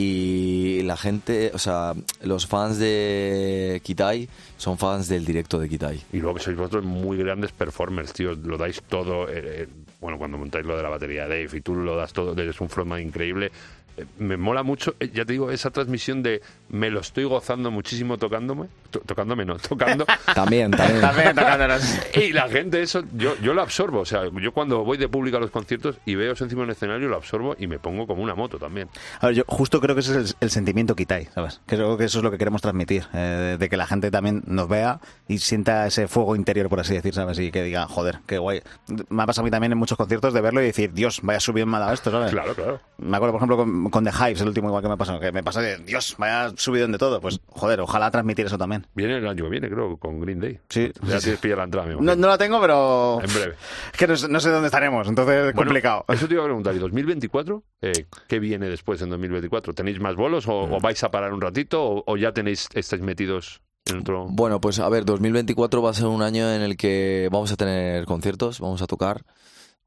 Y 0.00 0.82
la 0.84 0.96
gente, 0.96 1.50
o 1.52 1.58
sea, 1.58 1.92
los 2.22 2.46
fans 2.46 2.78
de 2.78 3.80
Kitai 3.82 4.28
son 4.56 4.78
fans 4.78 5.08
del 5.08 5.24
directo 5.24 5.58
de 5.58 5.68
Kitai. 5.68 6.00
Y 6.12 6.18
luego 6.20 6.36
que 6.36 6.42
sois 6.44 6.56
vosotros 6.56 6.84
muy 6.84 7.16
grandes 7.16 7.50
performers, 7.50 8.12
tío. 8.12 8.34
Lo 8.36 8.56
dais 8.56 8.80
todo. 8.88 9.28
eh, 9.28 9.64
eh, 9.64 9.68
bueno, 10.00 10.16
cuando 10.16 10.38
montáis 10.38 10.64
lo 10.64 10.76
de 10.76 10.84
la 10.84 10.88
batería 10.88 11.22
Dave 11.26 11.48
y 11.52 11.60
tú 11.60 11.74
lo 11.74 11.96
das 11.96 12.12
todo, 12.12 12.40
eres 12.40 12.60
un 12.60 12.68
frontman 12.68 13.02
increíble. 13.02 13.50
Eh, 13.96 14.04
Me 14.20 14.36
mola 14.36 14.62
mucho, 14.62 14.94
ya 15.00 15.24
te 15.24 15.32
digo, 15.32 15.50
esa 15.50 15.70
transmisión 15.70 16.22
de 16.22 16.40
me 16.70 16.90
lo 16.90 17.00
estoy 17.00 17.24
gozando 17.24 17.70
muchísimo 17.70 18.18
tocándome. 18.18 18.66
to- 18.90 19.00
tocándome, 19.00 19.44
no, 19.44 19.56
tocando. 19.56 20.04
También, 20.34 20.70
también. 20.70 21.00
También 21.00 21.34
tocándonos. 21.34 21.82
y 22.14 22.32
la 22.32 22.48
gente, 22.48 22.82
eso, 22.82 23.02
yo, 23.14 23.36
yo 23.42 23.54
lo 23.54 23.62
absorbo. 23.62 24.00
O 24.00 24.04
sea, 24.04 24.22
yo 24.40 24.52
cuando 24.52 24.84
voy 24.84 24.96
de 24.98 25.08
público 25.08 25.36
a 25.36 25.40
los 25.40 25.50
conciertos 25.50 25.96
y 26.06 26.14
veo 26.14 26.32
eso 26.32 26.44
encima 26.44 26.62
del 26.62 26.70
escenario, 26.70 27.08
lo 27.08 27.16
absorbo 27.16 27.56
y 27.58 27.66
me 27.66 27.78
pongo 27.78 28.06
como 28.06 28.22
una 28.22 28.34
moto 28.34 28.58
también. 28.58 28.88
A 29.20 29.26
ver, 29.26 29.36
yo 29.36 29.44
justo 29.46 29.80
creo 29.80 29.94
que 29.94 30.00
ese 30.00 30.12
es 30.20 30.30
el, 30.30 30.36
el 30.40 30.50
sentimiento 30.50 30.94
Kitai, 30.94 31.26
¿sabes? 31.34 31.60
Creo 31.66 31.96
que 31.96 32.04
eso 32.04 32.18
es 32.18 32.24
lo 32.24 32.30
que 32.30 32.38
queremos 32.38 32.62
transmitir, 32.62 33.06
eh, 33.14 33.56
de 33.58 33.68
que 33.68 33.76
la 33.76 33.86
gente 33.86 34.10
también 34.10 34.42
nos 34.46 34.68
vea 34.68 35.00
y 35.26 35.38
sienta 35.38 35.86
ese 35.86 36.08
fuego 36.08 36.36
interior, 36.36 36.68
por 36.68 36.80
así 36.80 36.94
decir, 36.94 37.14
¿sabes? 37.14 37.38
Y 37.38 37.50
que 37.50 37.62
diga, 37.62 37.86
joder, 37.86 38.20
qué 38.26 38.38
guay. 38.38 38.62
Me 39.08 39.22
ha 39.22 39.26
pasado 39.26 39.42
a 39.42 39.46
mí 39.46 39.50
también 39.50 39.72
en 39.72 39.78
muchos 39.78 39.96
conciertos 39.98 40.32
de 40.34 40.40
verlo 40.40 40.60
y 40.62 40.66
decir, 40.66 40.92
Dios, 40.92 41.20
vaya 41.22 41.38
me 41.52 41.76
ha 41.76 41.80
dado 41.80 41.92
esto, 41.92 42.10
¿sabes? 42.10 42.30
Claro, 42.30 42.54
claro. 42.54 42.80
Me 42.98 43.16
acuerdo, 43.16 43.32
por 43.32 43.38
ejemplo, 43.40 43.56
con, 43.56 43.90
con 43.90 44.04
The 44.04 44.10
Hives, 44.10 44.40
el 44.42 44.48
último 44.48 44.68
igual 44.68 44.82
que 44.82 44.88
me 44.88 44.96
pasó, 44.96 45.18
que 45.18 45.32
me 45.32 45.42
pasó 45.42 45.60
de, 45.60 45.78
Dios, 45.78 46.14
vaya 46.18 46.52
subidón 46.58 46.92
de 46.92 46.98
todo. 46.98 47.20
Pues, 47.20 47.40
joder, 47.46 47.80
ojalá 47.80 48.10
transmitir 48.10 48.46
eso 48.46 48.58
también. 48.58 48.86
Viene 48.94 49.16
el 49.16 49.26
año 49.26 49.44
que 49.44 49.50
viene, 49.50 49.68
creo, 49.70 49.96
con 49.96 50.20
Green 50.20 50.40
Day. 50.40 50.58
Sí. 50.68 50.90
Ya 51.02 51.18
tienes 51.18 51.40
pillado 51.40 51.58
la 51.60 51.64
entrada, 51.64 51.86
me 51.88 51.94
No, 51.94 52.14
no 52.16 52.26
la 52.28 52.36
tengo, 52.36 52.60
pero... 52.60 53.20
En 53.22 53.32
breve. 53.32 53.54
Es 53.92 53.98
que 53.98 54.06
no, 54.06 54.16
sé- 54.16 54.28
no 54.28 54.40
sé 54.40 54.50
dónde 54.50 54.66
estaremos, 54.66 55.08
entonces 55.08 55.34
es 55.36 55.42
Bueno, 55.54 55.56
complicado. 55.70 56.04
Eso 56.08 56.28
te 56.28 56.34
iba 56.34 56.42
a 56.42 56.46
preguntar, 56.46 56.74
¿y 56.74 56.78
2024? 56.78 57.62
Eh, 57.82 58.06
¿Qué 58.28 58.38
viene 58.38 58.68
después 58.68 59.00
en 59.02 59.10
2024? 59.10 59.72
¿Tenéis 59.74 60.00
más 60.00 60.14
bolos 60.16 60.46
o, 60.48 60.66
Mm. 60.66 60.72
o 60.74 60.80
vais 60.80 61.02
a 61.04 61.10
parar 61.10 61.32
un 61.32 61.40
ratito 61.40 61.82
o, 61.82 62.04
o 62.06 62.16
ya 62.16 62.32
tenéis 62.32 62.68
estáis 62.74 63.00
metidos 63.02 63.62
en 63.86 63.98
otro...? 64.00 64.26
Bueno, 64.28 64.60
pues 64.60 64.78
a 64.80 64.88
ver, 64.88 65.04
2024 65.04 65.80
va 65.80 65.90
a 65.90 65.94
ser 65.94 66.06
un 66.06 66.22
año 66.22 66.52
en 66.52 66.62
el 66.62 66.76
que 66.76 67.28
vamos 67.32 67.52
a 67.52 67.56
tener 67.56 68.04
conciertos, 68.04 68.60
vamos 68.60 68.82
a 68.82 68.86
tocar. 68.86 69.22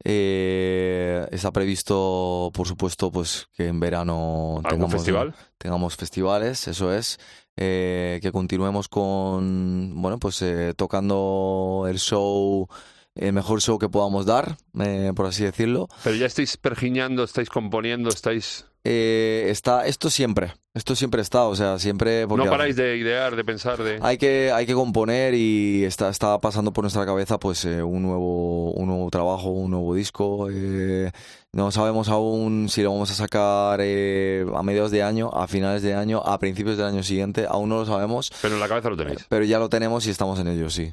Eh, 0.04 1.26
está 1.30 1.52
previsto, 1.52 2.50
por 2.52 2.66
supuesto, 2.66 3.10
pues 3.10 3.48
que 3.56 3.68
en 3.68 3.80
verano 3.80 4.54
¿Algún 4.56 4.70
tengamos, 4.70 4.92
festival? 4.92 5.34
tengamos 5.58 5.96
festivales, 5.96 6.68
eso 6.68 6.92
es. 6.92 7.18
Eh, 7.56 8.18
que 8.22 8.32
continuemos 8.32 8.88
con, 8.88 9.92
bueno, 10.00 10.18
pues 10.18 10.40
eh, 10.42 10.72
tocando 10.76 11.84
el 11.88 11.98
show, 11.98 12.66
el 13.14 13.32
mejor 13.32 13.60
show 13.60 13.78
que 13.78 13.88
podamos 13.88 14.24
dar, 14.26 14.56
por 15.14 15.26
así 15.26 15.44
decirlo. 15.44 15.88
Pero 16.02 16.16
ya 16.16 16.26
estáis 16.26 16.56
pergiñando, 16.56 17.24
estáis 17.24 17.48
componiendo, 17.50 18.08
estáis... 18.08 18.66
Eh, 18.84 19.46
está, 19.48 19.86
esto 19.86 20.10
siempre, 20.10 20.54
esto 20.74 20.96
siempre 20.96 21.22
está, 21.22 21.44
o 21.44 21.54
sea, 21.54 21.78
siempre... 21.78 22.26
porque 22.26 22.44
No 22.44 22.50
paráis 22.50 22.74
de 22.74 22.96
idear, 22.96 23.36
de 23.36 23.44
pensar, 23.44 23.80
de... 23.80 24.00
Hay 24.02 24.18
que, 24.18 24.50
hay 24.50 24.66
que 24.66 24.74
componer 24.74 25.34
y 25.34 25.84
está, 25.84 26.08
está 26.08 26.38
pasando 26.40 26.72
por 26.72 26.82
nuestra 26.82 27.06
cabeza 27.06 27.38
pues 27.38 27.64
eh, 27.64 27.80
un 27.82 28.02
nuevo, 28.02 28.72
un 28.72 28.88
nuevo 28.88 29.08
trabajo, 29.10 29.50
un 29.50 29.70
nuevo 29.70 29.94
disco. 29.94 30.48
eh, 30.50 31.12
no 31.52 31.70
sabemos 31.70 32.08
aún 32.08 32.68
si 32.68 32.82
lo 32.82 32.90
vamos 32.92 33.10
a 33.12 33.14
sacar 33.14 33.78
eh, 33.82 34.44
a 34.52 34.62
mediados 34.64 34.90
de 34.90 35.02
año, 35.04 35.30
a 35.32 35.46
finales 35.46 35.82
de 35.82 35.94
año, 35.94 36.20
a 36.24 36.38
principios 36.40 36.76
del 36.76 36.86
año 36.86 37.02
siguiente. 37.04 37.46
Aún 37.48 37.68
no 37.68 37.76
lo 37.76 37.86
sabemos, 37.86 38.32
Pero 38.42 38.54
en 38.54 38.60
la 38.60 38.68
cabeza 38.68 38.90
lo 38.90 38.96
tenéis. 38.96 39.26
pero 39.28 39.44
ya 39.44 39.58
lo 39.60 39.68
tenemos 39.68 40.06
y 40.06 40.10
estamos 40.10 40.40
en 40.40 40.48
ello, 40.48 40.70
sí. 40.70 40.92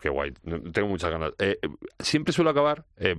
Qué 0.00 0.08
guay, 0.08 0.32
tengo 0.72 0.88
muchas 0.88 1.10
ganas. 1.10 1.32
Eh, 1.38 1.58
siempre 1.98 2.32
suelo 2.32 2.50
acabar 2.50 2.84
eh, 2.96 3.16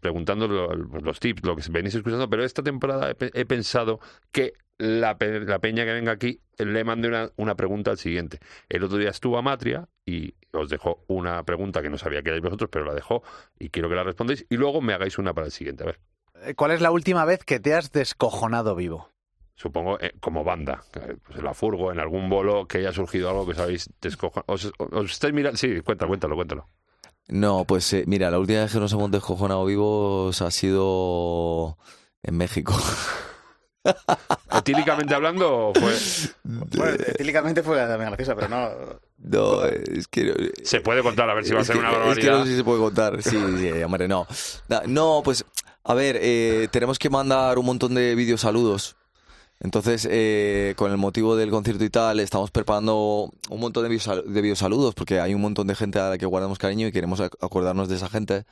preguntando 0.00 0.48
lo- 0.48 0.74
los 0.74 1.20
tips, 1.20 1.42
lo 1.44 1.54
que 1.56 1.62
venís 1.70 1.94
escuchando, 1.94 2.28
pero 2.30 2.42
esta 2.44 2.62
temporada 2.62 3.10
he, 3.10 3.14
pe- 3.14 3.30
he 3.34 3.44
pensado 3.44 4.00
que 4.30 4.54
la, 4.78 5.18
pe- 5.18 5.40
la 5.40 5.58
peña 5.58 5.84
que 5.84 5.92
venga 5.92 6.12
aquí 6.12 6.40
le 6.58 6.84
mande 6.84 7.30
una, 7.36 7.54
pregunta 7.54 7.90
al 7.90 7.98
siguiente. 7.98 8.38
El 8.70 8.82
otro 8.84 8.96
día 8.98 9.10
estuvo 9.10 9.36
a 9.36 9.42
Matria 9.42 9.88
y 10.06 10.34
os 10.52 10.70
dejó 10.70 11.04
una 11.06 11.42
pregunta 11.44 11.82
que 11.82 11.90
no 11.90 11.98
sabía 11.98 12.22
que 12.22 12.30
erais 12.30 12.42
vosotros, 12.42 12.70
pero 12.72 12.86
la 12.86 12.94
dejó 12.94 13.22
y 13.58 13.68
quiero 13.68 13.88
que 13.90 13.94
la 13.94 14.02
respondéis 14.04 14.46
y 14.48 14.56
luego 14.56 14.80
me 14.80 14.94
hagáis 14.94 15.18
una 15.18 15.34
para 15.34 15.46
el 15.46 15.52
siguiente. 15.52 15.82
A 15.84 15.86
ver, 15.86 16.00
Eh, 16.44 16.54
¿Cuál 16.54 16.70
es 16.72 16.80
la 16.80 16.90
última 16.90 17.24
vez 17.26 17.44
que 17.44 17.60
te 17.60 17.74
has 17.74 17.92
descojonado 17.92 18.74
vivo? 18.74 19.10
Supongo 19.62 19.98
eh, 20.00 20.12
como 20.20 20.42
banda, 20.42 20.82
eh, 20.94 21.14
pues 21.24 21.38
en 21.38 21.44
la 21.44 21.54
furgo, 21.54 21.92
en 21.92 22.00
algún 22.00 22.28
bolo 22.28 22.66
que 22.66 22.78
haya 22.78 22.92
surgido 22.92 23.30
algo 23.30 23.44
que 23.46 23.52
os 23.52 23.58
habéis 23.58 23.88
descojonado. 24.00 24.44
Os, 24.52 24.72
os 24.78 25.10
estáis 25.12 25.32
mirando? 25.32 25.56
Sí, 25.56 25.80
cuéntalo, 25.82 26.08
cuéntalo, 26.08 26.34
cuéntalo. 26.34 26.68
No, 27.28 27.64
pues 27.64 27.92
eh, 27.92 28.02
mira, 28.08 28.30
la 28.30 28.40
última 28.40 28.60
vez 28.62 28.72
que 28.72 28.80
nos 28.80 28.92
hemos 28.92 29.10
descojonado 29.10 29.64
vivos 29.64 30.42
ha 30.42 30.50
sido 30.50 31.78
en 32.24 32.36
México. 32.36 32.74
Etílicamente 34.58 35.14
hablando, 35.14 35.68
o 35.68 35.74
fue... 35.74 35.92
Bueno, 36.44 36.96
etílicamente 37.06 37.62
fue 37.62 37.76
también 37.78 38.10
graciosa, 38.10 38.34
pero 38.34 38.48
no... 38.48 38.68
No, 39.18 39.64
es 39.64 40.06
que... 40.08 40.24
no- 40.26 40.34
Se 40.62 40.80
puede 40.80 41.02
contar, 41.02 41.28
a 41.30 41.34
ver 41.34 41.44
si 41.44 41.52
va 41.54 41.60
a 41.60 41.64
ser 41.64 41.74
que- 41.76 41.80
una 41.80 41.90
Es 41.90 41.94
que 41.96 42.00
barbaridad. 42.00 42.38
no 42.38 42.44
sé 42.44 42.50
si 42.50 42.56
se 42.58 42.64
puede 42.64 42.80
contar. 42.80 43.22
Sí, 43.22 43.30
sí, 43.58 43.82
hombre, 43.82 44.06
no. 44.08 44.26
No, 44.86 45.22
pues, 45.24 45.44
a 45.84 45.94
ver, 45.94 46.18
eh, 46.20 46.68
tenemos 46.70 46.98
que 46.98 47.10
mandar 47.10 47.58
un 47.58 47.66
montón 47.66 47.94
de 47.94 48.14
videosaludos. 48.14 48.96
Entonces, 49.64 50.08
eh, 50.10 50.74
con 50.76 50.90
el 50.90 50.98
motivo 50.98 51.36
del 51.36 51.50
concierto 51.50 51.84
y 51.84 51.90
tal, 51.90 52.18
estamos 52.18 52.50
preparando 52.50 53.30
un 53.48 53.60
montón 53.60 53.84
de, 53.88 53.94
videosal- 53.94 54.24
de 54.24 54.42
videosaludos 54.42 54.94
porque 54.94 55.20
hay 55.20 55.34
un 55.34 55.40
montón 55.40 55.68
de 55.68 55.74
gente 55.76 56.00
a 56.00 56.10
la 56.10 56.18
que 56.18 56.26
guardamos 56.26 56.58
cariño 56.58 56.88
y 56.88 56.92
queremos 56.92 57.20
ac- 57.20 57.36
acordarnos 57.40 57.88
de 57.88 57.94
esa 57.96 58.08
gente. 58.08 58.44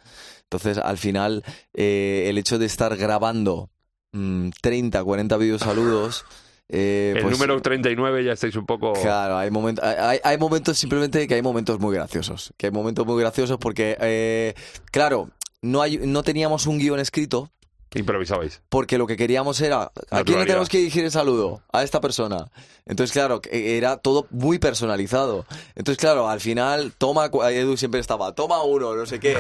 Entonces, 0.45 0.79
al 0.79 0.99
final, 0.99 1.43
eh, 1.75 2.27
el 2.29 2.39
hecho 2.39 2.59
de 2.61 2.67
estar 2.67 2.97
grabando 2.97 3.71
mm, 4.13 4.51
30, 4.63 5.03
40 5.03 5.37
videosaludos... 5.37 6.25
eh, 6.69 7.15
El 7.17 7.23
pues, 7.23 7.33
número 7.37 7.61
39 7.61 8.23
ya 8.25 8.33
estáis 8.33 8.55
un 8.55 8.67
poco... 8.67 8.93
Claro, 8.93 9.37
hay, 9.37 9.51
momentos 9.51 9.85
hay, 9.85 10.21
hay 10.23 10.39
momentos 10.39 10.79
simplemente 10.79 11.27
que 11.27 11.35
hay 11.35 11.43
momentos 11.43 11.81
muy 11.81 11.93
graciosos. 11.97 12.53
Que 12.57 12.67
hay 12.67 12.73
momentos 12.73 13.05
muy 13.05 13.21
graciosos 13.21 13.59
porque, 13.59 13.97
eh, 14.01 14.55
claro, 14.93 15.29
no, 15.61 15.83
hay, 15.83 15.99
no 15.99 16.23
teníamos 16.23 16.67
un 16.67 16.79
guion 16.79 17.01
escrito 17.01 17.51
Improvisabais. 17.95 18.63
porque 18.69 18.99
lo 18.99 19.07
que 19.07 19.17
queríamos 19.17 19.61
era, 19.61 19.91
¿a 20.11 20.25
quién 20.25 20.39
le 20.39 20.47
tenemos 20.47 20.69
que 20.69 20.79
dirigir 20.79 21.05
el 21.05 21.11
saludo? 21.11 21.63
A 21.73 21.83
esta 21.83 22.01
persona. 22.01 22.51
Entonces, 22.87 23.13
claro, 23.13 23.41
era 23.51 23.97
todo 23.97 24.27
muy 24.31 24.59
personalizado. 24.59 25.45
Entonces, 25.75 25.99
claro, 26.01 26.29
al 26.29 26.41
final, 26.41 26.93
toma, 26.97 27.27
Edu 27.51 27.77
siempre 27.77 28.01
estaba, 28.01 28.33
toma 28.35 28.63
uno, 28.63 28.95
no 28.95 29.07
sé 29.07 29.19
qué, 29.19 29.37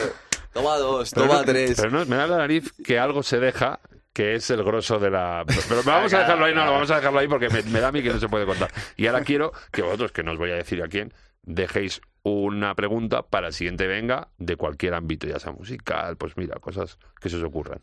toma 0.52 0.76
dos, 0.78 1.10
Pero 1.14 1.26
toma 1.26 1.38
no- 1.40 1.44
tres. 1.44 1.74
Pero 1.76 1.90
no, 1.90 2.04
me 2.06 2.16
da 2.16 2.26
la 2.26 2.38
nariz 2.38 2.72
que 2.84 2.98
algo 2.98 3.22
se 3.22 3.38
deja 3.38 3.78
que 4.12 4.34
es 4.34 4.50
el 4.50 4.64
grosso 4.64 4.98
de 4.98 5.08
la... 5.10 5.44
Pero 5.68 5.82
vamos 5.84 6.12
a 6.12 6.18
dejarlo 6.18 6.44
ahí, 6.46 6.52
no, 6.54 6.64
no, 6.64 6.72
vamos 6.72 6.90
a 6.90 6.96
dejarlo 6.96 7.20
ahí 7.20 7.28
porque 7.28 7.48
me, 7.48 7.62
me 7.62 7.78
da 7.80 7.88
a 7.88 7.92
mí 7.92 8.02
que 8.02 8.10
no 8.12 8.18
se 8.18 8.28
puede 8.28 8.44
contar. 8.44 8.70
Y 8.96 9.06
ahora 9.06 9.22
quiero 9.22 9.52
que 9.70 9.82
vosotros, 9.82 10.10
que 10.10 10.24
no 10.24 10.32
os 10.32 10.38
voy 10.38 10.50
a 10.50 10.56
decir 10.56 10.82
a 10.82 10.88
quién, 10.88 11.14
dejéis 11.42 12.00
una 12.22 12.74
pregunta 12.74 13.22
para 13.22 13.48
el 13.48 13.52
siguiente 13.52 13.86
venga 13.86 14.28
de 14.38 14.56
cualquier 14.56 14.94
ámbito, 14.94 15.26
ya 15.26 15.38
sea 15.38 15.52
musical, 15.52 16.16
pues 16.16 16.36
mira, 16.36 16.56
cosas 16.60 16.98
que 17.20 17.28
se 17.28 17.36
os 17.36 17.42
ocurran. 17.42 17.80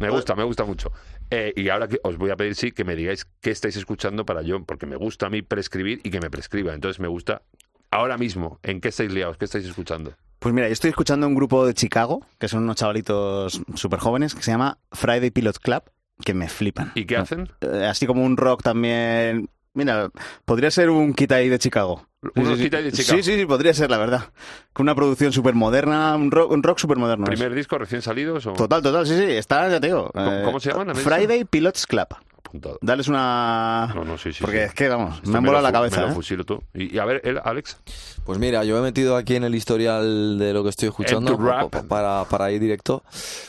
Me 0.00 0.08
gusta, 0.08 0.34
me 0.34 0.44
gusta 0.44 0.64
mucho. 0.64 0.92
Eh, 1.30 1.52
y 1.54 1.68
ahora 1.68 1.86
que 1.86 2.00
os 2.02 2.16
voy 2.16 2.30
a 2.30 2.36
pedir, 2.36 2.54
sí, 2.54 2.72
que 2.72 2.84
me 2.84 2.96
digáis 2.96 3.26
qué 3.42 3.50
estáis 3.50 3.76
escuchando 3.76 4.24
para 4.24 4.40
yo, 4.40 4.64
porque 4.64 4.86
me 4.86 4.96
gusta 4.96 5.26
a 5.26 5.30
mí 5.30 5.42
prescribir 5.42 6.00
y 6.02 6.10
que 6.10 6.20
me 6.20 6.30
prescriba. 6.30 6.72
Entonces 6.72 7.00
me 7.00 7.08
gusta 7.08 7.42
ahora 7.90 8.16
mismo, 8.16 8.58
¿en 8.62 8.80
qué 8.80 8.88
estáis 8.88 9.12
liados? 9.12 9.36
¿Qué 9.36 9.44
estáis 9.44 9.66
escuchando? 9.66 10.14
Pues 10.40 10.54
mira, 10.54 10.66
yo 10.68 10.72
estoy 10.72 10.90
escuchando 10.90 11.26
un 11.26 11.34
grupo 11.34 11.66
de 11.66 11.74
Chicago, 11.74 12.26
que 12.38 12.48
son 12.48 12.62
unos 12.64 12.76
chavalitos 12.76 13.60
súper 13.74 14.00
jóvenes, 14.00 14.34
que 14.34 14.42
se 14.42 14.50
llama 14.50 14.78
Friday 14.90 15.30
Pilot 15.30 15.58
Club, 15.58 15.82
que 16.24 16.32
me 16.34 16.48
flipan. 16.48 16.92
¿Y 16.94 17.04
qué 17.04 17.18
hacen? 17.18 17.50
Eh, 17.60 17.86
así 17.88 18.06
como 18.06 18.24
un 18.24 18.36
rock 18.36 18.62
también... 18.62 19.50
Mira, 19.72 20.10
podría 20.44 20.70
ser 20.72 20.90
un 20.90 21.12
Kitai 21.14 21.48
de 21.48 21.58
Chicago. 21.58 22.04
Unos 22.34 22.52
sí, 22.54 22.56
sí. 22.56 22.62
Kitai 22.64 22.82
de 22.84 22.92
Chicago. 22.92 23.18
Sí, 23.18 23.22
sí, 23.22 23.38
sí, 23.38 23.46
podría 23.46 23.72
ser, 23.72 23.88
la 23.90 23.98
verdad. 23.98 24.32
Con 24.72 24.84
una 24.84 24.94
producción 24.96 25.32
súper 25.32 25.54
moderna, 25.54 26.16
un 26.16 26.30
rock, 26.32 26.50
un 26.50 26.62
rock 26.62 26.78
súper 26.78 26.96
moderno. 26.96 27.26
¿Primer 27.26 27.54
disco 27.54 27.78
recién 27.78 28.02
salidos 28.02 28.44
o 28.46 28.54
Total, 28.54 28.82
total, 28.82 29.06
sí, 29.06 29.16
sí, 29.16 29.22
está, 29.24 29.68
ya 29.68 29.78
te 29.78 29.86
digo. 29.88 30.10
¿Cómo- 30.12 30.26
eh, 30.26 30.42
cómo 30.44 30.58
se 30.58 30.70
llaman? 30.72 30.96
Friday 30.96 31.44
Pilots 31.44 31.86
Club. 31.86 32.08
Apuntado? 32.50 32.78
Dales 32.82 33.08
una... 33.08 33.92
No, 33.94 34.04
no, 34.04 34.18
sí, 34.18 34.32
sí. 34.32 34.40
Porque 34.42 34.58
sí. 34.58 34.64
es 34.64 34.74
que, 34.74 34.88
vamos, 34.88 35.16
Esto 35.16 35.30
me 35.30 35.38
han 35.38 35.44
volado 35.44 35.62
la 35.62 35.72
cabeza, 35.72 35.96
Me 36.00 36.02
lo 36.06 36.12
¿eh? 36.12 36.14
fusilo 36.14 36.44
tú. 36.44 36.62
Y, 36.74 36.94
y 36.94 36.98
a 36.98 37.04
ver, 37.04 37.20
él, 37.24 37.40
Alex. 37.42 37.78
Pues 38.24 38.38
mira, 38.38 38.64
yo 38.64 38.74
me 38.74 38.80
he 38.80 38.82
metido 38.84 39.16
aquí 39.16 39.36
en 39.36 39.44
el 39.44 39.54
historial 39.54 40.38
de 40.38 40.52
lo 40.52 40.62
que 40.62 40.68
estoy 40.70 40.88
escuchando 40.88 41.36
pa- 41.38 41.68
para, 41.88 42.24
para 42.28 42.52
ir 42.52 42.60
directo. 42.60 43.02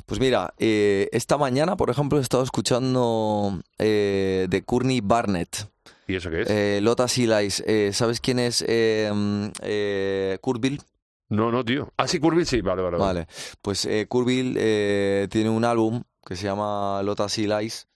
Pues 0.05 0.19
mira, 0.19 0.53
eh, 0.57 1.09
esta 1.11 1.37
mañana, 1.37 1.75
por 1.75 1.89
ejemplo, 1.89 2.17
he 2.17 2.21
estado 2.21 2.43
escuchando 2.43 3.59
eh, 3.77 4.47
de 4.49 4.63
Courtney 4.63 5.01
Barnett, 5.01 5.67
¿Y 6.07 6.15
eso 6.15 6.29
qué 6.29 6.41
es? 6.41 6.49
eh, 6.49 6.79
Lota 6.81 7.07
Silais. 7.07 7.63
Eh, 7.67 7.91
¿Sabes 7.93 8.19
quién 8.21 8.39
es 8.39 8.63
eh, 8.67 9.11
mm, 9.13 9.45
eh, 9.61 10.37
Kurt 10.41 10.61
Bill? 10.61 10.81
no, 11.29 11.49
no, 11.51 11.63
tío. 11.63 11.93
Ah, 11.97 12.07
sí, 12.09 12.19
Curville, 12.19 12.45
sí, 12.45 12.59
vale, 12.61 12.81
vale. 12.81 12.97
Vale, 12.97 13.27
pues 13.61 13.85
eh, 13.85 14.05
Kurt 14.09 14.27
Bill 14.27 14.55
eh, 14.59 15.27
tiene 15.31 15.49
un 15.49 15.63
álbum 15.63 16.03
que 16.25 16.35
se 16.35 16.43
llama 16.43 17.01
Lota 17.03 17.29
Silais 17.29 17.87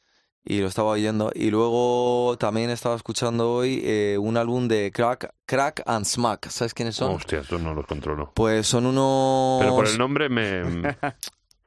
y 0.45 0.60
lo 0.60 0.67
estaba 0.67 0.89
oyendo. 0.91 1.31
Y 1.34 1.49
luego 1.49 2.38
también 2.39 2.69
estaba 2.69 2.95
escuchando 2.95 3.51
hoy 3.51 3.81
eh, 3.84 4.17
un 4.19 4.38
álbum 4.38 4.67
de 4.67 4.91
Crack, 4.93 5.34
Crack 5.45 5.81
and 5.86 6.05
Smack. 6.05 6.49
¿Sabes 6.49 6.73
quiénes 6.73 6.95
son? 6.95 7.15
Hostia, 7.15 7.39
estos 7.39 7.60
no 7.62 7.73
los 7.73 7.86
controlo. 7.88 8.31
Pues 8.36 8.67
son 8.67 8.86
unos... 8.86 9.62
Pero 9.62 9.75
por 9.75 9.88
el 9.88 9.97
nombre 9.97 10.29
me... 10.29 10.95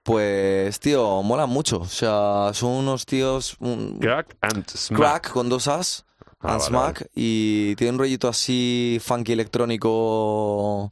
Pues, 0.02 0.80
tío, 0.80 1.22
molan 1.22 1.50
mucho. 1.50 1.80
O 1.80 1.84
sea, 1.86 2.50
son 2.54 2.70
unos 2.70 3.04
tíos. 3.04 3.56
un- 3.60 3.98
Crack 3.98 4.38
and 4.40 4.66
Smack. 4.66 4.98
crack 4.98 5.30
con 5.32 5.50
dos 5.50 5.68
as. 5.68 6.06
Ah, 6.40 6.52
and 6.54 6.60
vale, 6.60 6.64
smack. 6.64 7.10
Y 7.14 7.74
tiene 7.76 7.92
un 7.92 7.98
rollito 7.98 8.26
así 8.26 8.98
funky 9.02 9.32
electrónico 9.32 10.90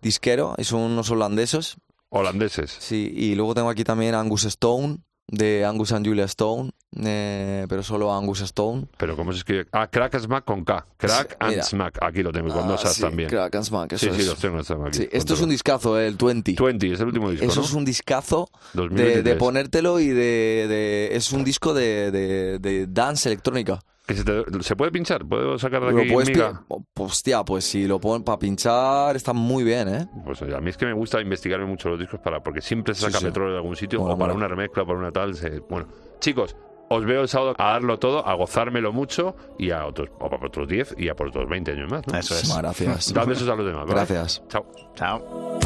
disquero. 0.00 0.54
Y 0.58 0.64
son 0.64 0.80
unos 0.80 1.10
holandeses. 1.10 1.76
Holandeses. 2.10 2.76
Sí, 2.78 3.12
y 3.16 3.34
luego 3.34 3.54
tengo 3.54 3.68
aquí 3.70 3.82
también 3.82 4.14
Angus 4.14 4.44
Stone, 4.44 4.98
de 5.32 5.64
Angus 5.64 5.90
and 5.92 6.06
Julia 6.06 6.26
Stone. 6.26 6.70
eh, 7.04 7.64
pero 7.70 7.82
solo 7.82 8.12
Angus 8.14 8.42
Stone. 8.42 8.86
Pero 8.98 9.16
¿cómo 9.16 9.32
se 9.32 9.38
escribe? 9.38 9.66
Ah, 9.72 9.88
Crack 9.90 10.14
and 10.16 10.24
Smack 10.26 10.44
con 10.44 10.62
K. 10.62 10.86
Crack 10.98 11.30
Sí, 11.30 11.36
and 11.40 11.50
mira. 11.52 11.62
Smack. 11.64 11.98
Aquí 12.02 12.22
lo 12.22 12.30
tengo, 12.32 12.52
con 12.52 12.68
dos 12.68 12.84
Ah, 12.84 12.88
as 12.88 12.94
sí, 12.96 13.00
también. 13.00 13.30
Crack 13.30 13.54
and 13.54 13.64
Smack, 13.64 13.92
eso 13.94 14.06
Sí, 14.06 14.12
sí, 14.14 14.20
es. 14.20 14.26
los 14.28 14.38
tengo, 14.38 14.58
los 14.58 14.66
tengo 14.66 14.84
aquí. 14.86 14.98
Sí, 14.98 15.08
esto 15.10 15.32
es 15.32 15.40
un 15.40 15.48
discazo, 15.48 15.98
eh, 15.98 16.06
el 16.06 16.16
20. 16.16 16.52
todo. 16.52 16.66
20, 16.66 16.92
es 16.92 17.00
el 17.00 17.06
último 17.06 17.30
disco, 17.30 17.46
Eso 17.46 17.60
¿no? 17.60 17.66
es 17.66 17.72
un 17.72 17.84
discazo 17.86 18.50
de, 18.74 18.80
2023. 18.82 19.24
de 19.24 19.34
ponértelo 19.36 20.00
y 20.00 20.08
de, 20.08 20.66
de- 20.68 21.08
Es 21.16 21.32
un 21.32 21.44
disco 21.44 21.72
de, 21.72 22.10
de, 22.10 22.58
de 22.58 22.86
dance 22.88 23.26
electrónica. 23.28 23.80
Que 24.06 24.14
se, 24.14 24.24
te- 24.24 24.44
¿Se 24.62 24.74
puede 24.74 24.90
pinchar? 24.90 25.24
¿Puedo 25.24 25.58
sacar 25.58 25.84
de 25.84 25.92
Lo 25.92 26.00
aquí 26.00 26.10
puedes 26.10 26.28
miga? 26.30 26.64
pi- 26.68 26.74
Hostia, 27.00 27.44
pues 27.44 27.64
si 27.64 27.86
lo 27.86 28.00
ponen 28.00 28.24
para 28.24 28.38
pinchar, 28.38 29.14
está 29.14 29.32
muy 29.32 29.62
bien, 29.62 29.88
¿eh? 29.88 30.08
Pues 30.24 30.42
a 30.42 30.60
mí 30.60 30.70
es 30.70 30.76
que 30.76 30.86
me 30.86 30.92
gusta 30.92 31.20
investigarme 31.20 31.66
mucho 31.66 31.88
los 31.88 31.98
discos 32.00 32.18
para 32.20 32.42
porque 32.42 32.60
siempre 32.60 32.94
se 32.94 33.02
saca 33.02 33.18
sí. 33.18 33.26
petróleo 33.26 33.52
de 33.52 33.58
algún 33.58 33.76
sitio 33.76 34.02
o 34.02 34.18
para 34.18 34.32
una 34.34 34.48
remezcla 34.48 34.82
o 34.82 34.86
para 34.86 34.98
una 34.98 35.12
tal. 35.12 35.34
se- 35.36 35.60
Bueno, 35.60 35.86
chicos, 36.18 36.56
os 36.88 37.04
veo 37.04 37.22
el 37.22 37.28
sábado 37.28 37.54
a 37.58 37.64
darlo 37.74 37.98
todo, 38.00 38.26
a 38.26 38.34
gozármelo 38.34 38.92
mucho 38.92 39.36
y 39.56 39.70
a 39.70 39.86
otros, 39.86 40.10
o 40.18 40.28
para 40.28 40.46
otros 40.46 40.66
10 40.68 40.96
y 40.98 41.08
a 41.08 41.14
por 41.14 41.28
otros 41.28 41.48
20 41.48 41.70
años 41.70 41.88
más. 41.90 42.02
¿no? 42.06 42.18
Eso 42.18 42.34
es. 42.34 42.54
Gracias. 42.56 43.14
Dad 43.14 43.26
besos 43.26 43.48
a 43.48 43.54
los 43.54 43.64
demás. 43.64 43.82
¿vale? 43.86 43.94
Gracias. 43.94 44.42
Chao. 44.48 44.66
Chao. 44.96 45.58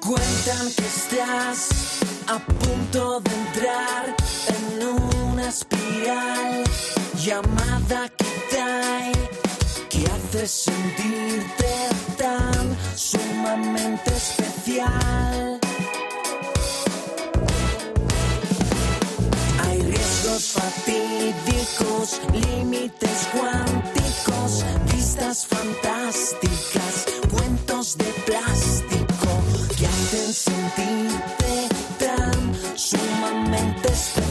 Cuentan 0.00 0.66
que 0.74 0.82
estás 0.86 2.00
a 2.28 2.38
punto 2.38 3.20
de 3.20 3.30
entrar 3.30 4.14
en 4.48 4.86
una 5.24 5.48
espiral 5.48 6.62
llamada 7.24 8.10
Kitai 8.18 9.12
que 9.88 10.04
hace 10.04 10.46
sentirte 10.46 11.74
tan 12.18 12.76
sumamente 12.94 14.10
especial. 14.14 15.58
Hay 19.66 19.80
riesgos 19.80 20.52
fatídicos, 20.52 22.20
límites 22.34 23.28
cuánticos, 23.32 24.64
vistas 24.92 25.46
fantásticas, 25.46 27.06
cuentos 27.32 27.96
de 27.96 28.12
plástico 28.26 29.28
que 29.78 29.86
hacen 29.86 30.34
sentirte 30.34 31.18
tan 31.18 31.37
sumamente 32.78 33.92
especial. 33.92 34.27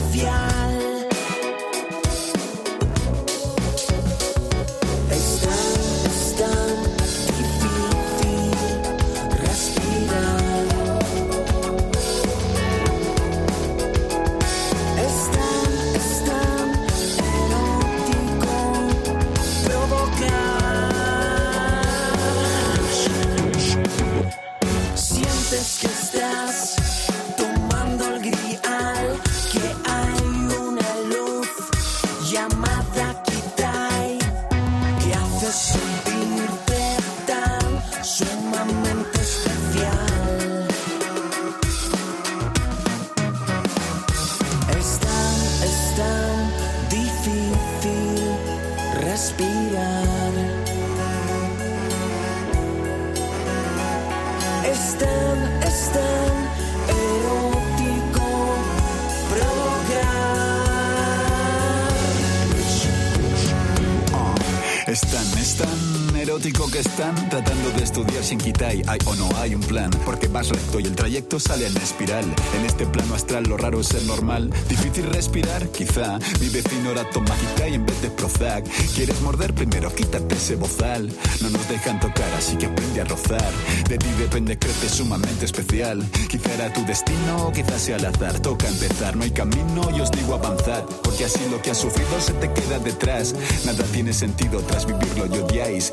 Tan 66.38 66.48
erótico 66.48 66.70
que 66.70 66.80
están 66.80 67.30
tratando 67.30 67.72
de 67.72 67.84
estudiar 67.84 68.24
sin 68.24 68.38
Kitai. 68.38 68.84
Hay 68.88 69.00
o 69.06 69.16
no 69.16 69.30
hay 69.38 69.56
un 69.56 69.62
plan, 69.62 69.90
porque 70.06 70.28
vas 70.28 70.50
recto 70.50 70.80
y 70.80 70.84
el 70.84 70.96
trayecto 70.96 71.40
sale 71.40 71.68
en 71.68 71.78
espiral. 71.78 72.26
En 72.58 72.66
este 72.66 72.86
plano 72.86 73.16
astral 73.16 73.44
lo 73.46 73.58
raro 73.58 73.80
es 73.80 73.88
ser 73.88 74.04
normal. 74.04 74.52
Difícil 74.70 75.06
respirar, 75.06 75.68
quizá. 75.70 76.20
Mi 76.40 76.50
vecino 76.50 76.90
ahora 76.90 77.10
toma 77.10 77.36
Kitai 77.36 77.74
en 77.74 77.86
vez 77.86 78.02
de 78.02 78.10
Prozac. 78.12 78.66
¿Quieres 78.96 79.20
morder? 79.22 79.54
Primero 79.54 79.94
quítate 79.94 80.36
ese 80.36 80.56
bozal. 80.56 81.12
No 81.42 81.50
nos 81.50 81.68
dejan 81.70 82.00
tocar, 82.00 82.32
así 82.38 82.56
que 82.58 82.68
aprende 82.68 83.02
a 83.02 83.06
rozar. 83.06 83.52
De 83.90 83.98
ti 83.98 84.10
depende 84.20 84.58
crece 84.60 84.90
sumamente 84.90 85.46
especial. 85.46 86.04
Quizá 86.30 86.54
era 86.54 86.74
tu 86.74 86.86
destino 86.86 87.52
quizás 87.54 87.82
sea 87.82 87.96
al 87.96 88.06
azar. 88.06 88.40
Toca 88.40 88.68
empezar, 88.68 89.16
no 89.16 89.24
hay 89.24 89.32
camino 89.32 89.90
y 89.96 90.02
os 90.02 90.12
digo 90.12 90.36
avanzad. 90.36 90.84
Porque 91.04 91.26
así 91.26 91.40
lo 91.50 91.62
que 91.62 91.72
has 91.72 91.78
sufrido 91.78 92.22
se 92.22 92.34
te 92.34 92.52
queda 92.54 92.80
detrás. 92.80 93.34
Nada 93.66 93.84
tiene 93.86 94.14
sentido 94.14 94.60
tras 94.62 94.86
vivirlo 94.86 95.26
y 95.36 95.40
odiáis. 95.40 95.92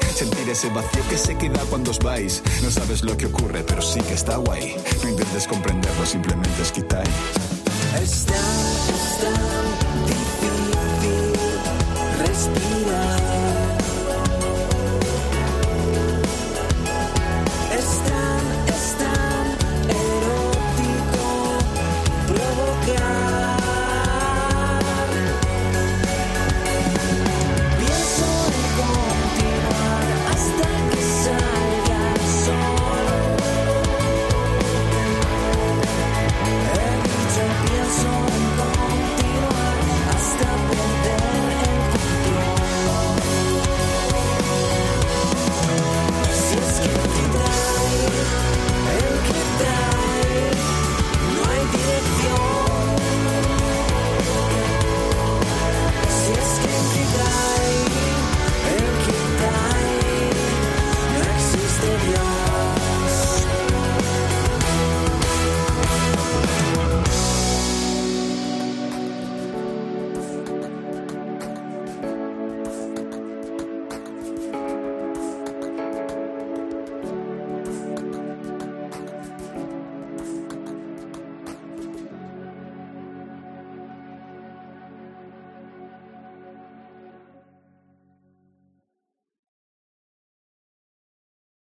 Ese 0.49 0.69
vacío 0.69 1.03
que 1.09 1.19
se 1.19 1.37
queda 1.37 1.61
cuando 1.71 1.91
os 1.91 1.99
vais. 1.99 2.43
No 2.63 2.71
sabes 2.71 3.03
lo 3.03 3.17
que 3.17 3.27
ocurre, 3.27 3.65
pero 3.65 3.83
sí 3.83 4.01
que 4.01 4.15
está 4.15 4.37
guay. 4.37 4.77
No 5.03 5.11
intentes 5.11 5.47
comprenderlo, 5.47 6.07
simplemente 6.07 6.63
es 6.63 6.73
quitar. 6.73 7.05
Es 8.01 8.25
tan, 8.27 8.37
es 8.37 9.09
tan 9.09 9.14